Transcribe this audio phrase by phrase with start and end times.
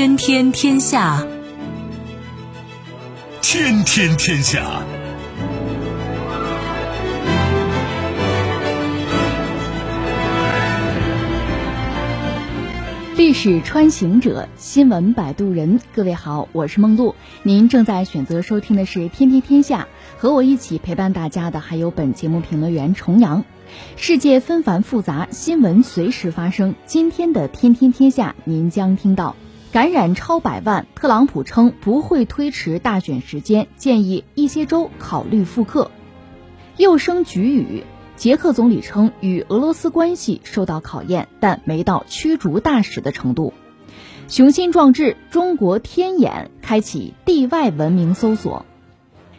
[0.00, 1.26] 天天天下，
[3.42, 4.82] 天天天下。
[13.14, 15.78] 历史穿行者，新闻摆渡人。
[15.94, 17.14] 各位好，我是梦露。
[17.42, 19.86] 您正在选择收听的是《天天天下》，
[20.18, 23.44] 和我一起陪伴大家的还有本节目评论员重阳。
[23.96, 26.74] 世界纷繁复杂，新闻随时发生。
[26.86, 29.36] 今天的《天天天下》，您将听到：
[29.72, 35.92] 感染超百万，特朗普称不会推迟大选时间，建议一些州考虑复课；
[36.76, 37.84] 又生局语。
[38.16, 43.52] 捷克总理称，与俄罗斯关系受到考验，但没到驱逐大使的程度。
[44.26, 48.66] 雄心壮志，中国天眼开启地外文明搜索。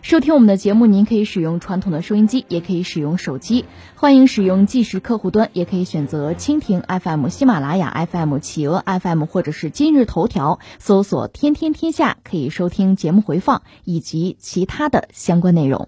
[0.02, 3.66] 收听我们的节目，您可以使用传统的收音机，也可以使用手机。
[3.96, 15.88] 欢迎使用即时客户端，也可以选择蜻蜓 FM、喜马拉雅 FM、企鹅 FM 或者是今日头条，搜索“天天天下”，可以收听节目回放以及其他的相关内容。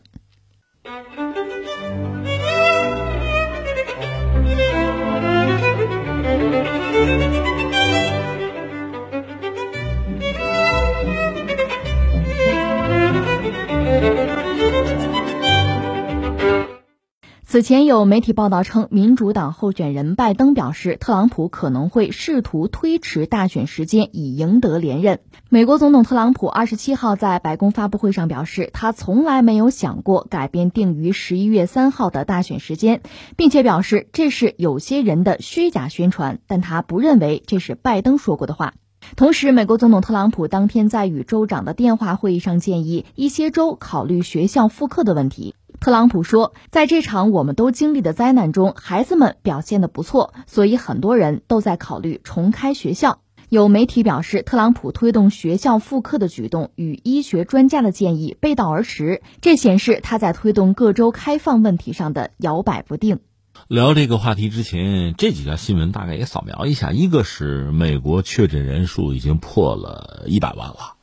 [17.46, 25.20] 此前有媒体报道称，民主党候选人拜登表示，特朗普可能会试图推迟大选时间以赢得连任。
[25.50, 33.02] 美国总统特朗普二十七号在白宫发布会上表示，他从来没有想过改变定于十一月三号的大选时间，
[33.38, 38.74] 并且表示这是有些人的虚假宣传，但他不认为这是拜登说过的话。
[39.16, 45.54] 同时，美国总统特朗普当天在与州长的电话会议上建议一些州考虑学校复课的问题。
[45.80, 53.20] 特朗普说，在这场我们都经历的灾难中，孩子们表现得不错，所以很多人都在考虑重开学校。
[53.50, 63.20] 有媒体表示，特朗普推动学校复课的举动与医学专家的建议背道而驰，这显示他在推动各州开放问题上的摇摆不定。
[63.70, 66.92] 聊这个话题之前，这几条新闻大概也扫描一下。
[66.92, 70.96] 一个是美国确诊人数已经破了一百万了。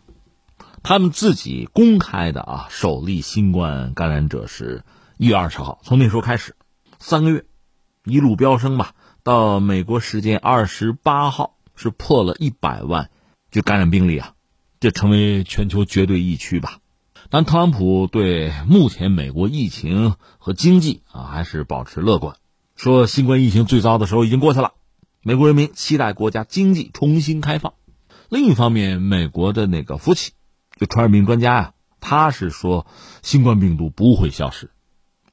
[0.83, 4.85] 他们自己公开的啊，首例新冠感染者是
[5.17, 6.55] 一月二十号，从那时候开始，
[6.99, 7.45] 三个月，
[8.05, 13.11] 一路飙升吧，到美国时间二十八号是破了一百万，
[13.51, 14.35] 就感染病例啊，
[14.81, 16.79] 这成为全球绝对疫区吧。
[17.31, 22.37] 但特朗普对目前美国疫情和经济啊还是保持乐观，
[22.83, 24.73] 说新冠疫情最糟的时候已经过去了，
[25.21, 27.75] 美国人民期待国家经济重新开放。
[28.31, 30.33] 另一方面，美国的那个福奇。
[30.79, 32.87] 就传染病专家呀，他是说
[33.21, 34.71] 新冠病毒不会消失。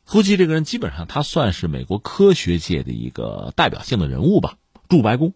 [0.03, 4.56] 福奇这个人基本上他算是美国科学界的一个代表性的人物吧。
[4.90, 5.34] 驻白宫，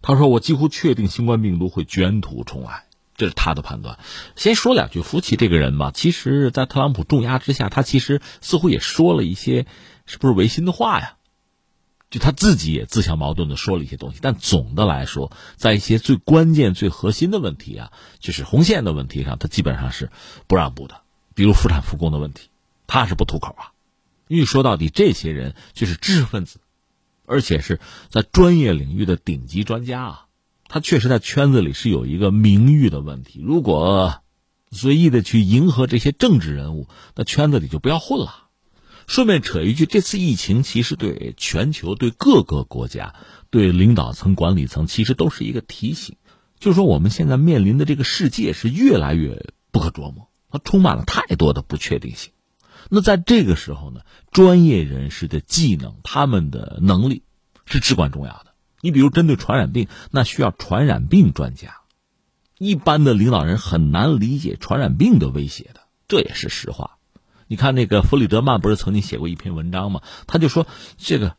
[0.00, 2.86] 他说我几乎确定新冠病毒会卷土重来，
[3.18, 3.98] 这是他的判断。
[4.34, 9.66] 先说两句，福奇这个人吧，其实，在特朗普重压之下，他其实似乎也说了一些
[10.06, 11.16] 是不是违心的话呀？
[12.14, 20.12] 就他自己也自相矛盾的说了一些东西，但总的来说，在一些最关键、最核心的问题啊，就是红线的问题上，他基本上是
[20.46, 21.02] 不让步的。
[21.34, 22.50] 比如复产复工的问题，
[22.86, 23.72] 他是不吐口啊。
[24.28, 26.60] 因为说到底，这些人就是知识分子，
[27.26, 27.80] 而且是
[28.10, 30.26] 在专业领域的顶级专家啊。
[30.68, 33.40] 他确实在圈子里是有一个名誉的问题。
[33.42, 34.22] 如果
[34.70, 36.86] 随意的去迎合这些政治人物，
[37.16, 38.43] 那圈子里就不要混了。
[39.06, 43.14] 顺便扯一句，这次疫情其实对全球、对各个国家、
[43.50, 46.16] 对领导层、管理层，其实都是一个提醒，
[46.58, 52.32] 就是说我们现在面临的这个世界是越来越不可琢磨，它充满了太多的不确定性。
[52.90, 54.00] 那在这个时候呢，
[54.30, 57.22] 专业人士的技能、他们的能力
[57.64, 58.54] 是至关重要的。
[58.80, 61.76] 你比如针对传染病，那需要传染病专家，
[62.58, 66.98] 一般的领导人很难理解传染病的威胁的，这也是实话。
[67.46, 70.00] 你看那个弗里德曼不是曾经写过一篇文章吗？
[70.26, 71.36] 他就说这个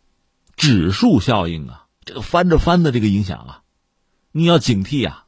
[0.55, 3.61] 指数效应啊，这个翻着翻的这个影响啊，
[4.31, 5.25] 你要警惕啊。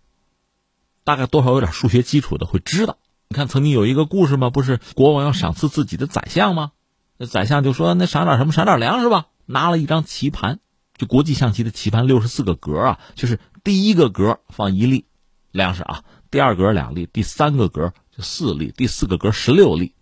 [1.04, 2.98] 大概多少有点数学基础的会知道。
[3.30, 4.50] 你看曾经有一个故事吗？
[4.50, 6.72] 不是国王要赏赐自己的宰相吗？
[7.18, 8.52] 那宰相就说那赏点什么？
[8.52, 9.28] 赏点粮食吧。
[9.46, 10.60] 拿了一张棋盘，
[10.98, 15.06] 就国际象棋的棋盘，六十四个格啊，就是第一个格放一粒
[15.52, 19.94] 粮食啊，第二格两粒，第三个格就四粒，第四个格十六粒。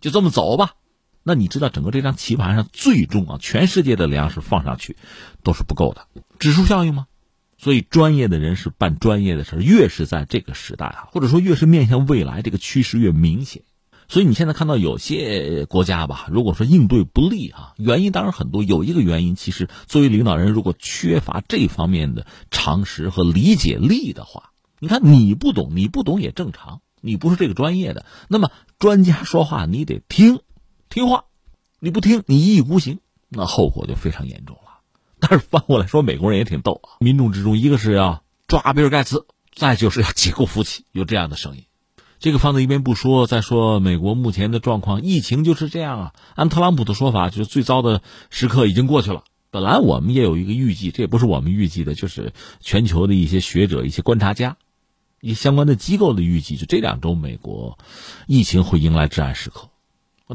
[0.00, 0.72] 就这么走吧，
[1.22, 4.96] 那你知道整个这张棋盘上最重啊，全世界的粮食放上去
[5.42, 6.06] 都是不够的，
[6.38, 7.06] 指数效应吗？
[7.58, 13.62] 所以专业的人士办专业的事越是在这个时代啊，或者说越是面向未来，这个趋势越明显。
[14.08, 28.04] 所以你现在看到有些国家吧，如果说应对不利啊，原因当然很多，有一个原因其实作为领导人，如果缺乏这方面的常识和理解力的话，你看你不懂，你不懂也正常，你不是这个专业的。
[28.28, 30.40] 那么专家说话你得听，
[30.90, 31.24] 听话，
[31.80, 32.98] 你不听你一意孤行，
[33.28, 34.62] 那后果就非常严重了。
[35.18, 41.64] 但是反过来说，美国人也挺逗啊，民众之中一个是要抓比尔盖茨，再就是要解构福奇，有这样的声音。
[42.18, 46.14] 这个放在一边不说，再说美国目前的状况，疫情就是这样啊。
[46.34, 49.24] 按特朗普的说法，就是最糟的时刻已经过去了。
[49.50, 54.56] 本来我们也有一个预计，这也不是我们预计的，就是全球的一些学者、一些观察家、
[55.20, 57.78] 一相关的机构的预计，就这两周美国
[58.26, 59.68] 疫情会迎来至暗时刻。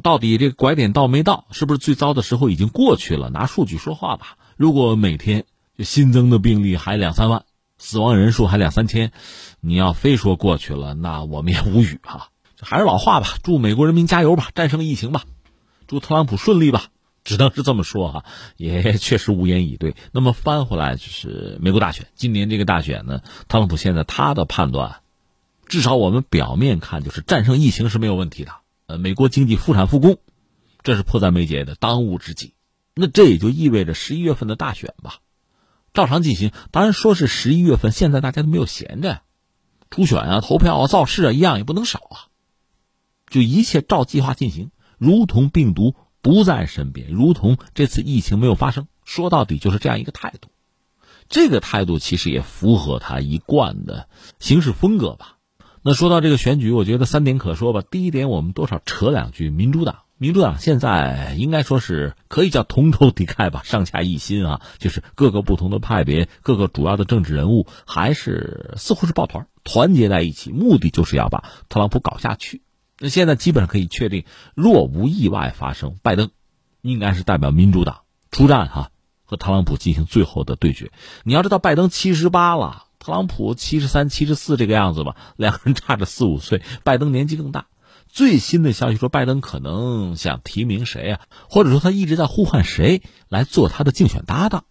[0.01, 1.45] 到底这个拐点到没到？
[1.51, 3.29] 是不是最糟的时候已经过去了？
[3.29, 4.37] 拿数据说话吧。
[4.57, 5.45] 如果每天
[5.77, 7.43] 就新增的病例还两三万。
[7.83, 9.11] 死亡人数还两三千，
[9.59, 12.29] 你要非说过去了，那我们也无语哈。
[12.61, 15.23] 还是老话吧，祝美国人民加油吧，战胜疫情吧，
[15.87, 16.89] 祝特朗普顺利吧，
[17.23, 18.25] 只能是这么说哈，
[18.57, 19.95] 也 确实无言以对。
[20.11, 25.01] 那么翻回来就是美国大选，今年这个大选呢，特朗普现在他的判断，
[25.67, 28.53] 至少我们表面看就是战胜疫情是没有问题的。
[28.87, 30.17] 呃，美国经济复产复工，
[30.83, 32.53] 这是迫在眉睫的当务之急。
[32.93, 35.19] 那这也就意味着十一月份的大选吧。
[35.93, 39.21] 照常进行，当然说是十一月份，现在大家都没有闲着，
[39.89, 42.17] 初选啊、投票啊、造势啊，一样也不能少啊。
[43.29, 48.87] 就一切照计划进行，如同病毒不在身边，如同这次疫情没有发生。
[49.03, 50.49] 说到底就是这样一个态度，
[51.27, 54.07] 这个态度其实也符合他一贯的
[54.39, 55.37] 行事风格吧。
[55.81, 57.81] 那说到这个选举，我觉得三点可说吧。
[57.81, 60.03] 第一点，我们多少扯两句，民主党。
[60.17, 72.61] 民主党现在应该说是可以叫同仇敌忾吧，上下一心啊，就是各个不同的派别，各个主要的政治人物还是似乎是抱团团结在一起，目的就是要把特朗普搞下去。
[73.03, 76.29] 那现在基本上可以确定，若无意外发生，拜登
[76.81, 78.91] 应该是代表民主党出战哈，
[79.23, 80.91] 和特朗普进行最后的对决。
[81.23, 87.65] 你要知道，拜登七十八了，特朗普七十三、七十四这个样子吧，两个人差着四五岁，拜登年纪更大。
[88.07, 91.21] 最新的消息说，拜登可能想提名谁啊？
[91.49, 94.65] 或者说他一直在呼唤谁来做他的竞选搭档？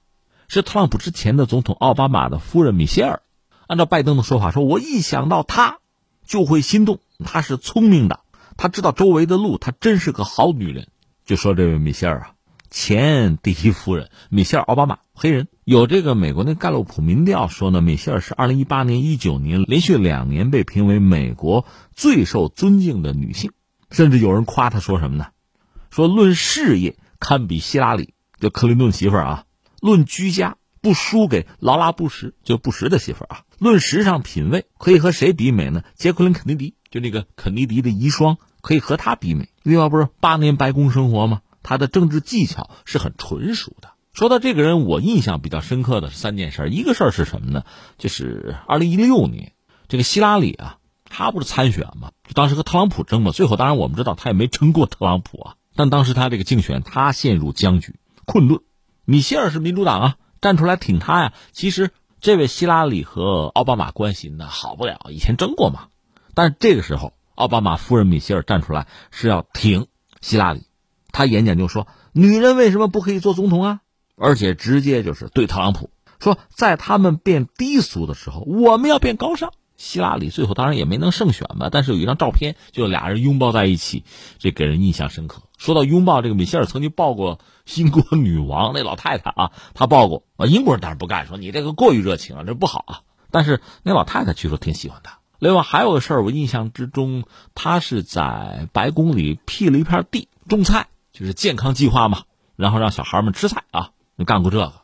[0.47, 3.23] 是特朗普之前的总统奥巴马的夫人米歇尔。
[3.67, 5.79] 按照拜登的说法，说我一想到他
[6.25, 7.00] 就会心动。
[7.25, 8.20] 他是聪明的，
[8.56, 10.88] 他知道周围的路，他真是个好女人。
[11.25, 12.31] 就说这位米歇尔啊，
[12.70, 15.49] 前第一夫人米歇尔奥巴马，黑人。
[15.64, 21.64] 有这个美国那盖洛普民调说呢，米歇尔是二零一八年、一九年连续两年被评为美国
[21.94, 23.52] 最受尊敬的女性，
[23.90, 25.28] 甚至有人夸她说什么呢？
[25.90, 29.44] 说论事业堪比希拉里，就克林顿媳妇儿啊；
[29.81, 35.84] 论居家不输给劳拉布什，就布什的媳妇儿啊；论时尚品味可以和谁比美呢？
[35.94, 39.49] 杰克林肯尼迪，就那个肯尼迪的遗孀，可以和他比美。
[39.63, 41.43] 另外不是八年白宫生活吗？
[41.63, 43.91] 他的政治技巧是很纯熟的。
[44.13, 46.69] 说到这个人，我印象比较深刻的是三件事。
[46.69, 47.65] 一个事儿是什么呢？
[47.97, 49.53] 就是二零一六年，
[49.89, 53.31] 这个希拉里啊，他不是参选嘛，就当时和特朗普争嘛。
[53.31, 58.61] 最后当然我们知道他也没争过特朗普啊，但当时他这个竞选他陷入僵局困顿。
[59.05, 61.33] 米歇尔是民主党啊，站出来挺他呀。
[61.53, 61.91] 其实
[62.21, 65.87] 这位希拉里和奥巴马关系那好不了，以前争过嘛。
[66.41, 69.89] 但是这个时候，奥巴马夫人米歇尔站出来是要挺
[70.23, 70.63] 希拉里，
[71.13, 73.81] 她演讲就说：“女人为什么不可以做总统啊？”
[74.17, 79.53] 而且直接就是对特朗普说，在他们变低俗的时候，我们要变高尚。
[79.77, 84.05] 希拉里最后当然也没能胜选吧，但是有一张照片，就俩人拥抱在一起，
[84.39, 85.43] 这给人印象深刻。
[85.59, 87.39] 说到拥抱，这个米歇尔曾经抱过
[87.75, 90.47] 英国女王那老太太啊，她抱过啊。
[90.47, 93.01] 英国人当然不干，说你这个过于热情啊，这不好啊。
[93.31, 95.19] 但是那老太太据说挺喜欢他。
[95.41, 102.23] 另外还有个事儿，我印象之中，他是在白宫里辟了一片地种菜，就是健康计划嘛，
[102.56, 103.91] 然后让小孩们吃菜啊。
[104.27, 104.75] 干过这个，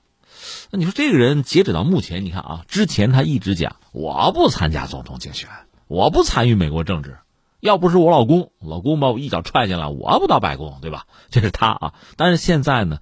[0.71, 5.51] 那你说这个人截止到目前，你看啊，之前他一直讲我不参加总统竞选，
[5.89, 7.19] 我不参与美国政治，
[7.61, 11.05] 要不是我老公，老公把我一脚踹进来，我不到白宫，对吧？
[11.29, 11.95] 这是他啊。
[12.17, 13.01] 但是现在呢，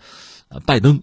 [0.66, 1.02] 拜登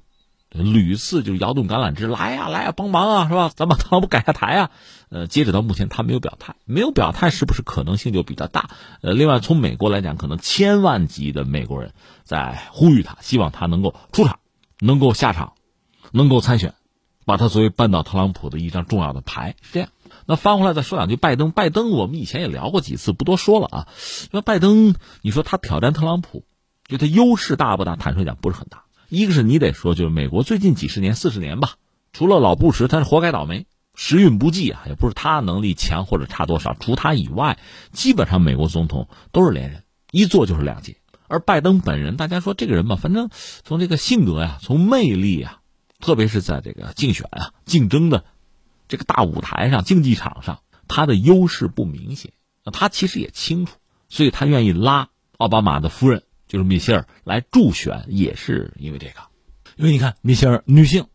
[0.52, 3.52] 屡次就摇动橄榄枝，来呀来呀，帮忙啊，是吧？
[3.56, 4.72] 咱把特朗普改下台啊。
[5.10, 8.70] 呃，截止到目前，他没有表态，没有表态，是不是可能性就比较大？
[9.02, 11.94] 呃，另外从美国来讲，可能千万级的美国人
[12.24, 14.40] 在呼吁他，希望他能够出场。
[14.84, 15.54] 能够下场，
[16.12, 16.74] 能够参选，
[17.24, 19.90] 把他作为扳倒特朗普的一张重要的牌是这样。
[20.26, 23.88] 那翻回来再说两句，拜登，拜登，我们以前也聊过几次，不多说了啊。
[24.32, 26.46] 那拜登，你说他挑战特朗普，
[26.88, 27.96] 就他优势大不大？
[27.96, 28.86] 坦率讲，不是很大。
[29.12, 31.74] 一个是你得说，就是美国最近几十年、四十年吧，
[32.14, 36.78] 除了老布什，他是活该倒霉，时运不济啊，也不是他能力强或者差多少。
[36.80, 37.60] 除他以外，
[37.92, 40.96] 基本上美国总统都是连任，一做就是两届。
[41.28, 43.30] 而拜登本人，大家说这个人吧，反正
[43.66, 45.60] 从这个性格呀，从魅力呀，
[46.00, 48.24] 特别是在这个竞选啊、竞争的
[48.88, 52.32] 这个大舞台上、竞技场上，他的优势不明显，
[52.72, 53.76] 他其实也清楚，
[54.08, 59.14] 所以他愿意拉奥巴马的夫人，就是米歇尔来助选，也是因为这个。
[59.78, 61.06] 因为你看，米歇尔女性，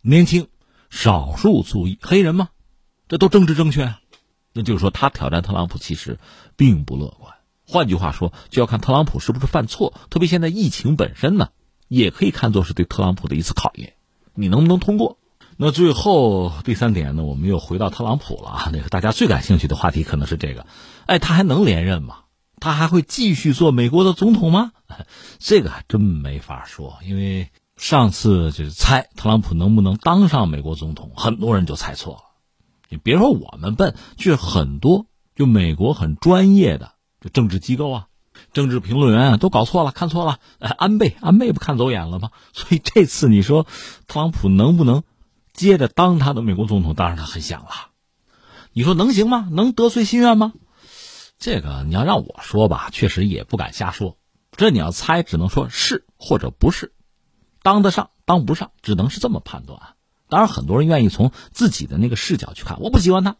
[0.00, 0.46] 年轻，
[0.90, 2.50] 少数族裔，黑人嘛，
[3.08, 4.00] 这都政治正确啊。
[4.52, 6.20] 那就是说，他挑战特朗普其实
[6.54, 7.34] 并不乐观。
[7.66, 9.92] 换句话说，就要看特朗普是不是犯错。
[10.08, 11.48] 特别现在疫情本身呢，
[11.88, 13.94] 也可以看作是对特朗普的一次考验，
[14.34, 15.18] 你能不能通过？
[15.56, 18.70] 那最后第三点呢，我们又回到特朗普了啊。
[18.72, 20.64] 那个大家最感兴趣的话题可能是这个，
[21.06, 22.18] 哎，他还能连任吗？
[22.66, 24.72] 他还会继续做美国的总统吗？
[25.38, 32.20] 这个还真没法说，因为上次就是猜特朗普能不能当上美国总统，很多人就猜错了。
[32.88, 35.06] 你别说我们笨，就很多
[35.36, 38.06] 就美国很专业的就政治机构啊、
[38.52, 40.40] 政治评论员啊都搞错了，看错了。
[40.58, 42.30] 安倍，安倍不看走眼了吗？
[42.52, 43.64] 所以这次你说
[44.08, 45.04] 特朗普能不能？
[45.52, 47.70] 接着当他的美国总统，当然他很想了。
[48.72, 49.48] 你说能行吗？
[49.52, 50.52] 能得遂心愿吗？
[51.38, 54.16] 这个你要让我说吧，确实也不敢瞎说。
[54.52, 56.92] 这你要猜，只能说是或者不是，
[57.62, 59.80] 当得上当不上，只能是这么判断。
[60.28, 63.36] 当然，很多人愿意从自己的那个视角去看，我不喜欢他，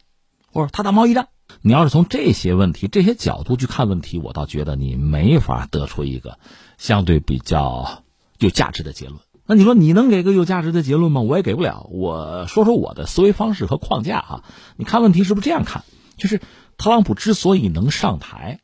[0.52, 1.28] 或者他打贸易战。
[1.62, 6.38] 你要是从这些问题、这些角度去看问题，我倒觉得你没法得出一个
[6.76, 8.04] 相对比较
[8.38, 9.18] 有价值的结论。
[9.46, 11.22] 那你说你能给个有价值的结论吗？
[11.22, 11.88] 我也给不了。
[11.90, 14.44] 我说说我的思维方式和框架啊。
[14.76, 15.82] 你看问题是不是这样看？
[16.16, 16.40] 就是
[16.76, 18.60] 特朗普之所以能上台，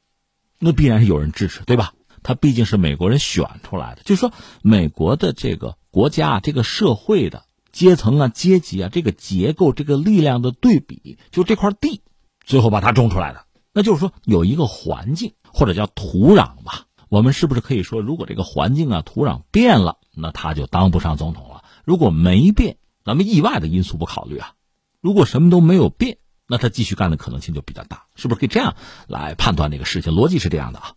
[0.59, 1.95] 那必然是有人支持，对吧？
[2.23, 4.03] 他毕竟是美国人选出来的。
[4.05, 12.03] 就是说，美国的这个国家、这个社会的阶层啊、阶级啊，这个结构、这个力量的对比，就这块地，
[12.45, 13.45] 最后把它种出来的。
[13.73, 16.87] 那就是说，有一个环境或者叫土壤吧。
[17.09, 21.65] 我们是不是可以说，如果这个环境啊、土壤变了，那他就当不上总统了？
[21.85, 24.53] 如果没变，咱们意外的因素不考虑啊，
[25.01, 30.13] 如果什么都没有变，那他继续干的可能性就比较大，是不是可以这样来判断这个事情？
[30.13, 30.95] 逻辑是这样的啊。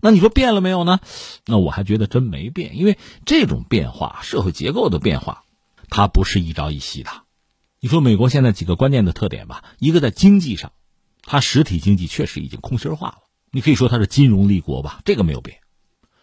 [0.00, 1.00] 那你说变了没有呢？
[1.46, 5.42] 那我还觉得真没变，因为这种变化，社会结构的变化，
[5.88, 7.10] 它不是一朝一夕的。
[7.80, 10.72] 你说美国现在几个关键的特点吧，一个在经济上，
[11.22, 13.18] 它实体经济确实已经空心化了。
[13.50, 15.58] 你可以说它是金融立国吧，这个没有变。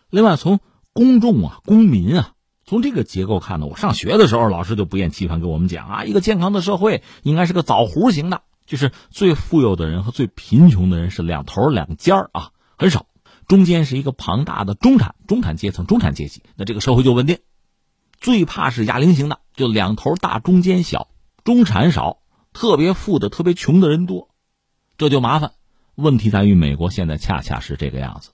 [0.09, 0.59] 另外，从
[0.93, 2.33] 公众啊、公民啊，
[2.65, 13.05] 从这个结构看呢，我上学的时候，老师就不厌其烦给我们讲啊，一个健康的社会应该是个枣核型的，就是最富有的人和最贫穷的人是两头两尖儿啊，很少，
[13.47, 17.39] 中间是一个庞大的中产中产阶层、中产阶级，那这个社会就稳定。
[18.19, 21.09] 最怕是哑铃型的，就两头大，中间小，
[21.43, 22.19] 中产少，
[22.53, 24.29] 特别富的、特别穷的人多，
[24.97, 25.51] 这就麻烦。
[25.93, 28.31] 问题在于，美国现在恰恰是这个样子，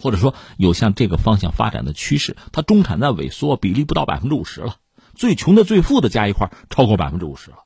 [0.00, 2.36] 或者说有向这个方向发展的趋势。
[2.52, 4.76] 它中产在萎缩，比例不到百分之五十了，
[5.14, 7.58] 最穷的、最富的加一块超过百分之五十了。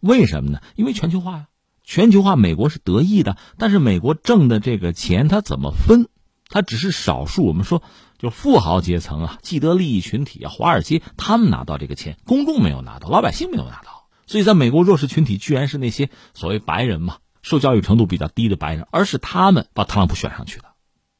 [0.00, 0.60] 为什么呢？
[0.76, 1.48] 因为全球化呀，
[1.86, 6.08] 全球化美国是得益的，但是美国挣的这个钱它怎么分？
[6.48, 7.82] 它只是少数，我们说
[8.18, 14.08] 就富豪阶层啊，既得利益群体啊，华尔街他们拿到这个钱，公众没有拿到，老百姓没有拿到。
[14.26, 17.18] 所以在美国弱势群体居然是那些所谓白人嘛。
[17.42, 20.64] 受教育程度比较低的白人，而是他们把特朗普选上去的，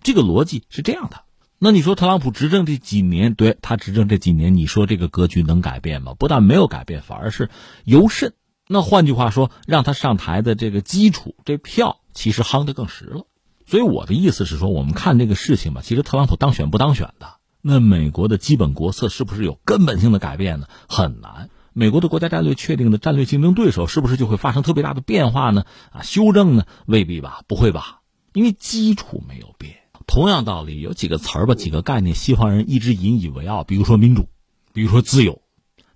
[0.03, 1.23] 这个逻辑是这样的。
[1.61, 6.15] 那你说特朗普执政这几年，对他执政这几年，你说这个格局能改变吗？
[6.19, 7.49] 不但没有改变，反而是
[7.85, 8.35] 尤甚。
[8.69, 13.27] 那换句话说，让他上台的这个基础，这票其实夯得更实了。
[13.65, 20.67] 所以我的意思是说，我们看这个事情吧，其实特朗普当选不当选的，那美国的基本国策是不是有根本性的改变呢？
[20.89, 21.51] 很难。
[21.73, 25.65] 美国的国家战略确定的战略竞争对手是不是就会发生特别大的变化呢？
[25.91, 26.65] 啊，修正呢？
[26.87, 28.01] 未必吧，不会吧？
[28.33, 29.77] 因为基础没有变。
[30.07, 34.29] 同样道理，有几个词儿吧，几个概念，西方人一直引以为傲，比如说民主，
[34.73, 35.43] 比如说自由，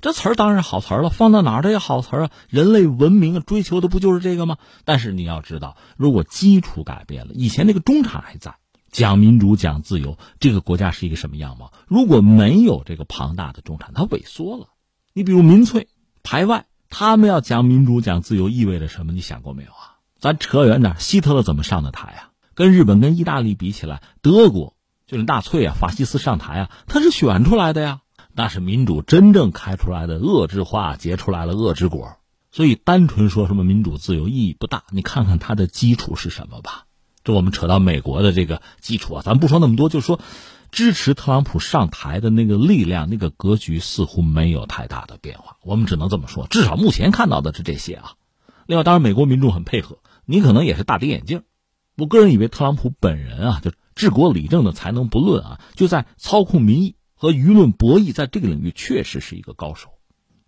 [0.01, 2.31] 这词儿当然好词儿了，放到哪儿的也好词儿啊。
[2.49, 4.57] 人类文明追求的不就是这个吗？
[4.85, 8.57] 但是你要知道，如果基础改变了，以前那个中产还在
[8.91, 11.73] 讲民主、讲自由，这个国家是一个什么样貌？
[11.87, 14.69] 如果没有这个庞大的中产，它萎缩了。
[15.13, 15.89] 你比如民粹
[16.23, 19.13] 排外，他们要讲民主、讲自由，意味着什么？
[19.13, 19.99] 你想过没有啊？
[20.19, 22.31] 咱扯远点，希特勒怎么上的台啊？
[22.55, 24.77] 跟日本、跟意大利比起来，德国
[25.07, 28.01] 就是纳粹啊，法西斯上台啊，他是选出来的呀，
[28.41, 32.17] 那是民主真正开出来的恶之花结出来了恶之果。
[32.51, 34.85] 所以，单纯说什么民主自由意义不大。
[34.93, 36.87] 你看看它的基础是什么吧？
[37.23, 40.19] 这我们扯到美国的这个基础啊，咱不说那么多，就说。
[40.73, 46.47] 支持特朗普上台的那个力量、那个格局似乎没有太大的变化，我们只能这么说。
[46.49, 48.13] 至少目前看到的是这些啊。
[48.67, 51.43] 另外，当然美国民众很配合，你可能也是大跌眼镜。
[51.97, 59.91] 我个人以为特朗普本人啊，就治国理政的才能不论啊，就在操控民意和舆论博弈，在这个领域确实是一个高手。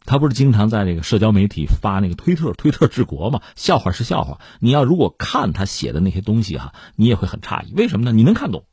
[0.07, 3.43] 他不是经常在这个社交媒体发那个推特，推特治国嘛？
[3.57, 8.13] 笑话是笑话，你要如果看他写的那些东西哈，你也会很诧异，为什么呢？
[8.13, 8.65] 你能看懂？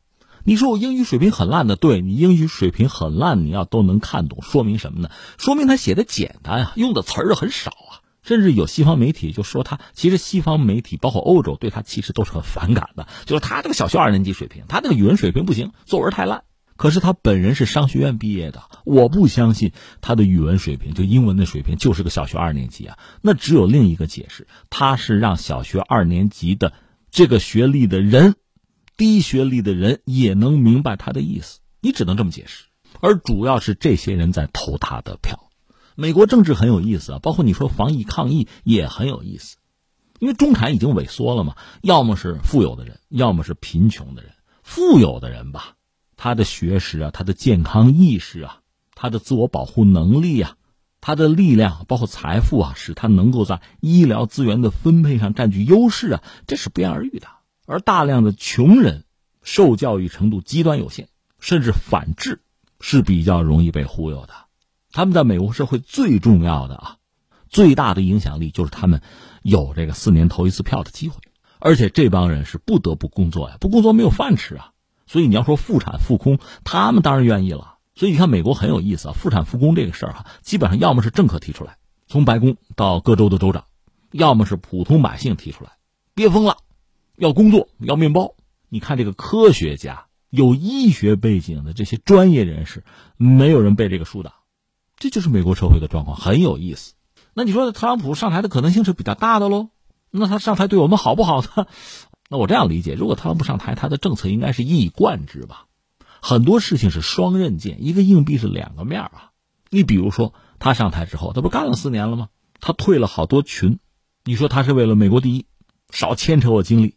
[0.46, 5.10] 你说我英语水平很烂的，对你英语水平很烂，你要都能看懂，说明什么呢？
[5.38, 8.00] 说明他写的简单啊，用的词儿很少啊。
[8.24, 16.44] 甚至有西方媒体就说他，其实西方媒体包括欧洲对他其实都是很反感的，就是他这个小学二年级水平，他这个语文水平不行，作文太烂。
[16.80, 22.98] 可是他本人是商学院毕业的，我不相信他的语文水平，就英文的水平就是个小学二年级啊。
[23.22, 26.72] 那只有另一个解释，他是让小学二年级的
[27.12, 28.36] 这个学历的人，
[28.96, 31.60] 低学历的人也能明白他的意思。
[31.82, 32.64] 你只能这么解释。
[33.02, 35.50] 而主要是这些人在投他的票。
[35.96, 39.58] 美国政治很有意思啊，包括你说防疫抗疫也很有意思，
[40.20, 44.32] 因为中产已经萎缩了嘛，要么是富有的人，要么是贫穷的人。
[44.64, 45.76] 富有的人吧。
[46.22, 48.60] 他的学识啊，他的健康意识啊，
[48.94, 50.58] 他的自我保护能力啊，
[51.00, 57.28] 他的力量包括财富啊，使他能够在医疗资源的分配上占据优势啊，这是不言而喻的。
[57.66, 59.06] 而大量的穷人，
[59.44, 61.08] 受教育程度极端有限，
[61.40, 62.42] 甚至反智，
[62.82, 64.34] 是比较容易被忽悠的。
[64.92, 66.98] 他们在美国社会最重要的啊，
[67.48, 69.02] 最大的影响力就是他们
[69.42, 71.22] 有这个四年投一次票的机会，
[71.60, 74.74] 而且这帮人是不得不工作呀，不工作没有饭吃啊。
[75.10, 77.78] 所以你要说复产复工，他们当然愿意了。
[77.96, 83.66] 所以你看美国很有意思啊，复产复工这个事儿哈，基本上要么是政客提出来，从白宫到各州的州长，
[84.12, 85.72] 要么是普通百姓提出来，
[86.14, 86.58] 憋疯了，
[87.16, 88.36] 要工作要面包。
[88.70, 92.84] 你看这个科学家、有医学背景的这些专业人士，
[93.18, 94.32] 没有人被这个疏导，
[94.96, 96.94] 这就是美国社会的状况，很有意思。
[97.34, 99.70] 那你说特朗普上台的可能性是比较大的喽？
[100.12, 101.68] 那他上台对我们好不好呢？
[102.32, 105.66] 那我这样理解，如果特朗普上台，他的政策应该是一以贯之吧？
[106.22, 109.32] 很多事情是双刃剑，一个硬币是两个面啊。
[109.72, 112.30] 你比如说，他上台之后，他不干了四年了吗？
[112.60, 113.80] 他退了好多群，
[114.26, 115.48] 你说他是为了美国第一，
[115.90, 116.96] 少牵扯我精力，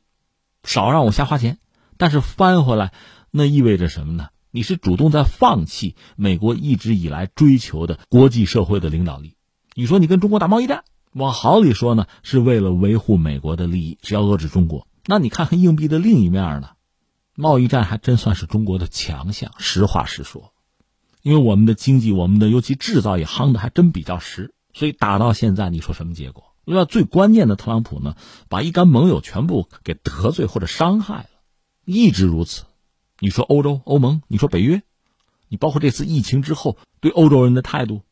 [0.64, 1.59] 少让我瞎花钱。
[1.96, 2.92] 但是翻回来，
[3.30, 4.28] 那意味着什么呢？
[4.50, 9.37] 你是主动在放弃美国一直以来追求的国际社会的领导力。
[9.74, 14.87] 你说你跟中国打贸易战，往好里说呢，是为了维护美国的利益，是要遏制中国。
[15.06, 16.70] 那你看看硬币的另一面呢？
[17.34, 19.52] 贸易战还真算是中国的强项。
[19.58, 20.52] 实话实说，
[21.22, 26.54] 因为我们的经济，我们的尤其制造业夯的还真比较实，所以打到现在，你说什么结果？
[26.64, 28.14] 另外，最关键的，特朗普呢，
[28.48, 31.28] 把一干盟友全部给得罪或者伤害了，
[31.84, 32.64] 一直如此。
[33.18, 34.82] 你说欧洲、欧盟，你说北约，
[35.48, 38.02] 你包括这次疫情之后对欧洲人的态度，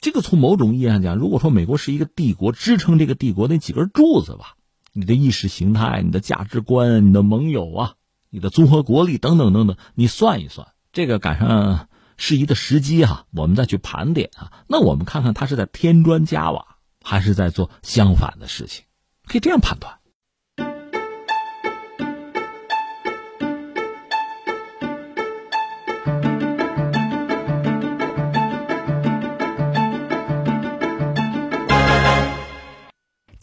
[0.00, 4.56] 这个从某种意义上讲，如果说美国是一个帝国，支撑这个帝国那几根柱子吧。
[4.94, 7.94] 你的意识形态、你的价值观、你的盟友啊、
[8.30, 14.52] 你的综合国力等等等等，你算一算，这个赶上适宜的时机哈，我们再去盘点啊。
[14.68, 18.84] 那我们看看他是在添砖加瓦，还是在做相反的事情，
[19.26, 19.98] 可以这样判断。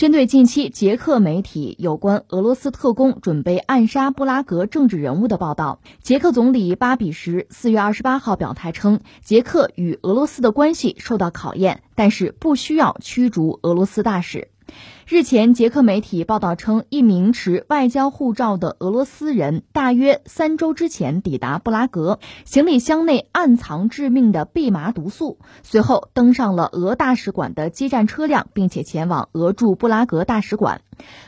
[0.02, 14.48] 针对近期捷克媒体有关俄罗斯特工准备暗杀布拉格政治人物的报道，捷克总理巴比什四月二十八号表态称，捷克与俄罗斯的关系受到考验，但是不需要驱逐俄罗斯大使。
[15.08, 30.82] 日前，捷克媒体报道称，一名持外交护照的俄罗斯人大约三周之前抵达布拉格，行李箱内暗藏致命的蓖麻毒素，随后登上了俄大使馆的接站车辆，并且前往俄驻布拉格大使馆。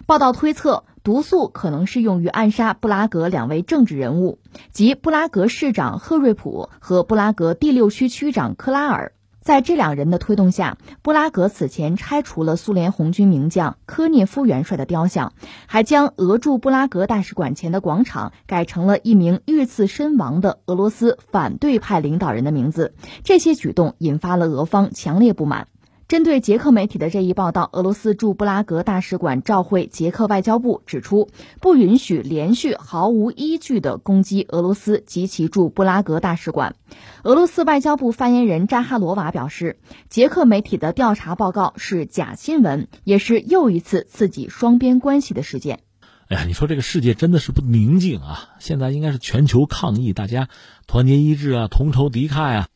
[0.06, 4.40] 报道推测，毒素可能是用于暗杀布拉格两位政治人物，
[4.72, 9.12] 即布拉格市长赫瑞普和布拉格第六区区长克拉尔。
[9.44, 15.34] 在这两人的推动下，布拉格此前拆除了苏联红军名将科涅夫元帅的雕像，
[15.68, 22.96] 还将俄驻布拉格大使馆前的广场改成了一名遇刺身亡的俄罗斯反对派领导人的名字。
[23.26, 25.68] 这些举动引发了俄方强烈不满。
[26.08, 36.76] 针对捷克媒体的这一报道，俄罗斯驻布拉格大使馆召回捷克外交部，指出不允许连续毫无依据的攻击俄罗斯及其驻布拉格大使馆。
[37.24, 45.80] 俄罗斯外交部发言人扎哈罗娃表示，捷克媒体的调查报告是假新闻，也是又一次刺激双边关系的事件。
[46.28, 48.50] 哎呀，你说这个世界真的是不宁静啊！
[48.60, 50.48] 现在应该是全球抗疫，大家
[50.86, 52.68] 团结一致啊，同仇敌忾啊。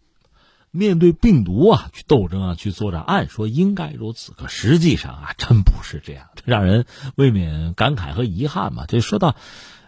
[0.72, 8.86] 面对病毒啊，去斗争啊，去作战，按说应该如此，可实际上啊，真不是这样，这让人未免感慨和遗憾嘛。
[8.88, 9.36] 这说到，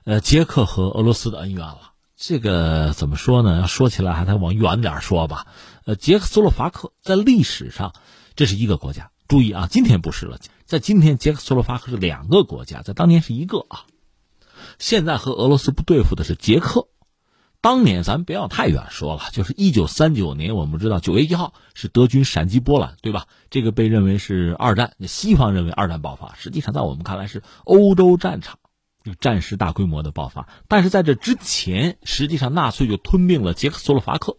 [0.05, 3.59] 呃，捷克和俄罗斯的恩怨了，这个怎么说呢？
[3.59, 5.47] 要说起来，还得往远点说吧。
[5.85, 7.93] 呃，捷克斯洛伐克在历史上
[8.35, 9.11] 这是一个国家。
[9.27, 13.85] 注意啊，今天不是了，在今天捷克斯洛伐克是两个国家，在当年是一个啊。
[14.79, 16.87] 现在和俄罗斯不对付的是捷克。
[17.61, 23.25] 当年咱不要太远说了，就是一九三九年，我们知道九月一号是德军闪击波兰，对吧？
[23.49, 28.59] 这个被认为是二战，西方认为二战爆发，实际上在我们看来是欧洲战场
[29.03, 30.47] 就战时大规模的爆发。
[30.69, 34.37] 但是在这之前，实际上纳粹就吞并了捷克斯洛伐克，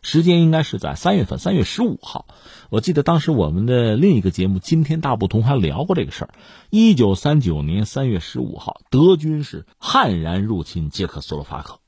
[0.00, 2.26] 时间应该是在三月份，三月十五号。
[2.68, 6.30] 我记得当时我们的另一个节目《今天大不同》还聊过这个事儿。
[6.70, 11.79] 一九三九年三月十五号，德军是悍然入侵捷克斯洛伐克。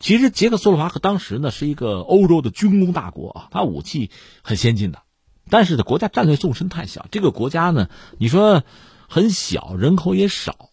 [0.00, 4.10] 其实捷克斯洛伐克当时呢是一个欧洲的军工大国啊，它武器
[4.42, 5.02] 很先进的，
[5.50, 7.06] 但是呢国家战略纵深太小。
[7.10, 8.62] 这个国家呢，你说
[9.08, 10.70] 很小，人口也少，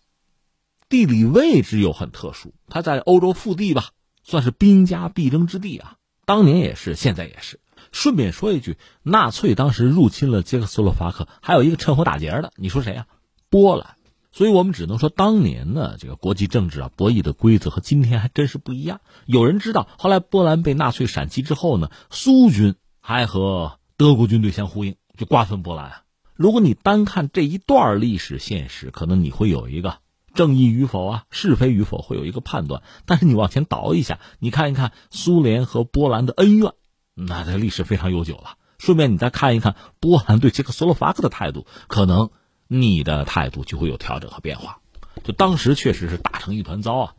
[0.90, 3.90] 地理位置又很特殊，它在欧洲腹地吧，
[4.24, 5.96] 算是兵家必争之地啊。
[6.26, 7.60] 当年也是，现在也是。
[7.92, 13.08] 顺便说一句，纳粹当时入侵了捷克斯洛伐克，还有一个趁火打劫的，你说谁啊？
[13.50, 13.96] 波兰。
[14.36, 19.00] 所以我们只能说，当年呢，这个国际政治啊，博弈的规则和今天还真是不一样。
[19.26, 26.02] 有人知道，后来波兰被纳粹闪击之后呢，苏军还和德国军队相呼应，就瓜分波兰啊。
[26.34, 30.00] 如果你单看这一段历史现实，可能你会有一个
[30.34, 32.84] 正义与否啊，是非与否会有一个判断。
[33.06, 36.74] 但是你往前倒一下，你看一看苏联和波兰的恩怨，
[37.14, 38.58] 那这历史非常悠久了。
[38.80, 42.32] 顺便你再看一看波兰对捷克斯洛伐克的态度，可能。
[42.68, 44.80] 你的态度就会有调整和变化，
[45.24, 47.16] 就当时确实是打成一团糟啊。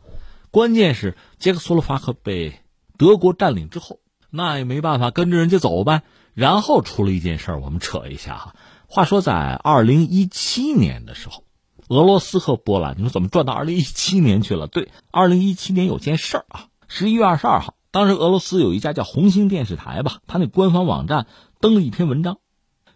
[0.51, 2.59] 关键是捷克斯洛伐克被
[2.97, 6.03] 德国占领之后，那也没办法，跟着人家走呗。
[6.33, 8.55] 然后出了一件事儿，我们扯一下哈。
[8.87, 11.43] 话说在二零一七年的时候，
[11.87, 14.67] 俄罗斯和波兰，你说怎么转到二零一七年去了？
[14.67, 21.25] 对，二零一七年有件事儿啊，十一月二十二号，当时俄罗斯有一家叫红星电视台吧，他那官方网站
[21.59, 22.37] 登了一篇文章。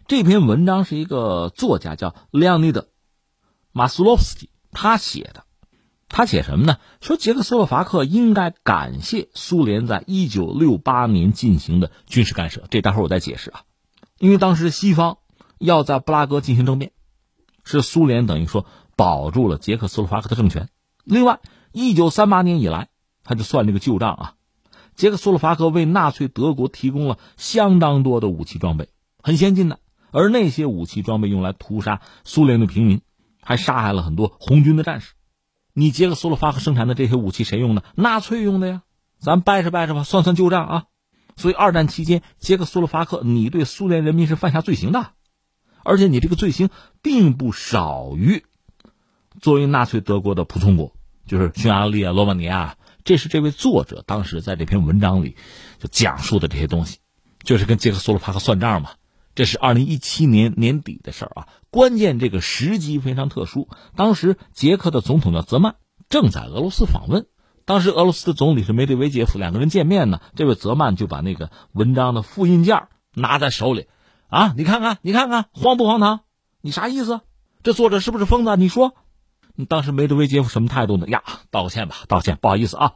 [0.08, 2.80] 这篇文章是一个作家叫列昂尼德·
[3.72, 5.44] 马斯洛夫斯基他写的，
[6.08, 6.78] 他写什么呢？
[7.00, 12.64] 说捷克斯洛伐克应该感谢苏联在一九六八年进行的军事干涉。
[12.68, 13.62] 这待会儿我再解释啊。
[14.18, 15.18] 因为当时西方
[15.58, 16.92] 要在布拉格进行政变，
[17.64, 20.68] 是苏联等于说保住了捷克斯洛伐克的政权。
[21.04, 21.40] 另外，
[21.72, 22.88] 一九三八年以来，
[23.24, 24.34] 他就算这个旧账啊，
[24.96, 28.88] 捷克斯洛伐克为纳粹德国提供了相当多的武器装备，
[29.22, 29.78] 很先进的。
[30.12, 33.00] 而那些武器装备用来屠杀苏联的平民，
[33.42, 35.14] 还杀害了很多红军的战士。
[35.74, 37.82] 你捷克斯洛伐克生产的这些武器谁用的？
[37.96, 38.82] 纳粹用的呀！
[39.18, 40.84] 咱掰扯掰扯吧，算算旧账啊。
[41.34, 45.12] 所以二战期间，捷克斯洛伐克你对苏联人民是犯下罪行的，
[45.82, 46.68] 而且你这个罪行
[47.00, 48.44] 并不少于
[49.40, 50.94] 作为纳粹德国的仆从国，
[51.26, 52.76] 就是匈牙利啊、罗马尼亚。
[53.04, 55.36] 这是这位作者当时在这篇文章里
[55.80, 56.98] 就讲述的这些东西，
[57.42, 58.90] 就是跟捷克斯洛伐克算账嘛。
[59.34, 63.68] 这是二零一七年年底的事儿啊，关键这个时机非常特殊。
[63.96, 65.76] 当时捷克的总统叫泽曼，
[66.10, 67.26] 正在俄罗斯访问。
[67.64, 70.20] 当时俄罗斯的总理是梅德韦杰夫，两个人见面呢。
[70.36, 73.86] 这位泽曼就把那个文章的复印件拿在手里，
[74.28, 76.20] 啊，你看看，你看看，荒不荒唐？
[76.60, 77.20] 你啥意思？
[77.62, 78.56] 这作者是不是疯子？
[78.56, 78.94] 你说？
[79.68, 81.08] 当时梅德韦杰夫什么态度呢？
[81.08, 82.92] 呀，道个歉吧，道歉，不好意思啊。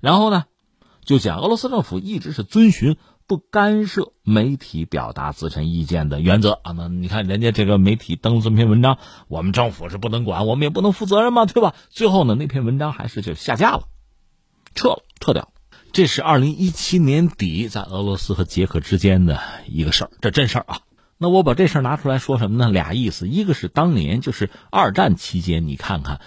[0.00, 0.46] 然后呢，
[1.04, 2.96] 就讲俄罗斯政府一直是遵循。
[3.32, 11.74] 不干涉媒体表达自身意见的原则啊，那你看人家这个媒体登这篇文章，我们政府是不能管，我们也不能负责任嘛，对吧？
[11.88, 13.84] 最后呢，那篇文章还是就下架了，
[14.74, 15.50] 撤了，撤掉。
[15.94, 20.80] 这是二零一七年底在俄罗斯和捷克之间的一个事儿，这真事儿啊。
[21.16, 22.70] 那我把这事儿拿出来说什么呢？
[22.70, 26.20] 俩意思，一个是当年就是二战期间，你看看，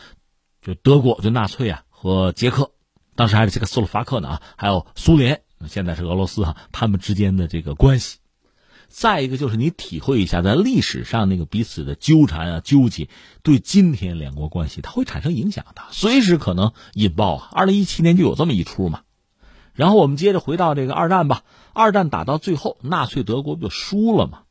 [0.64, 2.72] 就德国就纳粹啊和捷克，
[3.16, 5.44] 当时还是这个斯洛伐克呢啊，还有苏联。
[5.68, 8.18] 现在是俄罗斯哈，他们之间的这个关系。
[8.88, 13.10] 再一个就是你体会一下，在历史上那个彼此的纠缠啊、纠结，
[13.42, 17.50] 对今天两国关系它会产生影响的，随时可能引爆啊。
[17.52, 19.02] 二零一七年就有这么一出嘛。
[19.74, 21.44] 然后我们接着回到这个二战吧。
[21.74, 24.44] 二战打到最后，纳粹德国不就输了吗？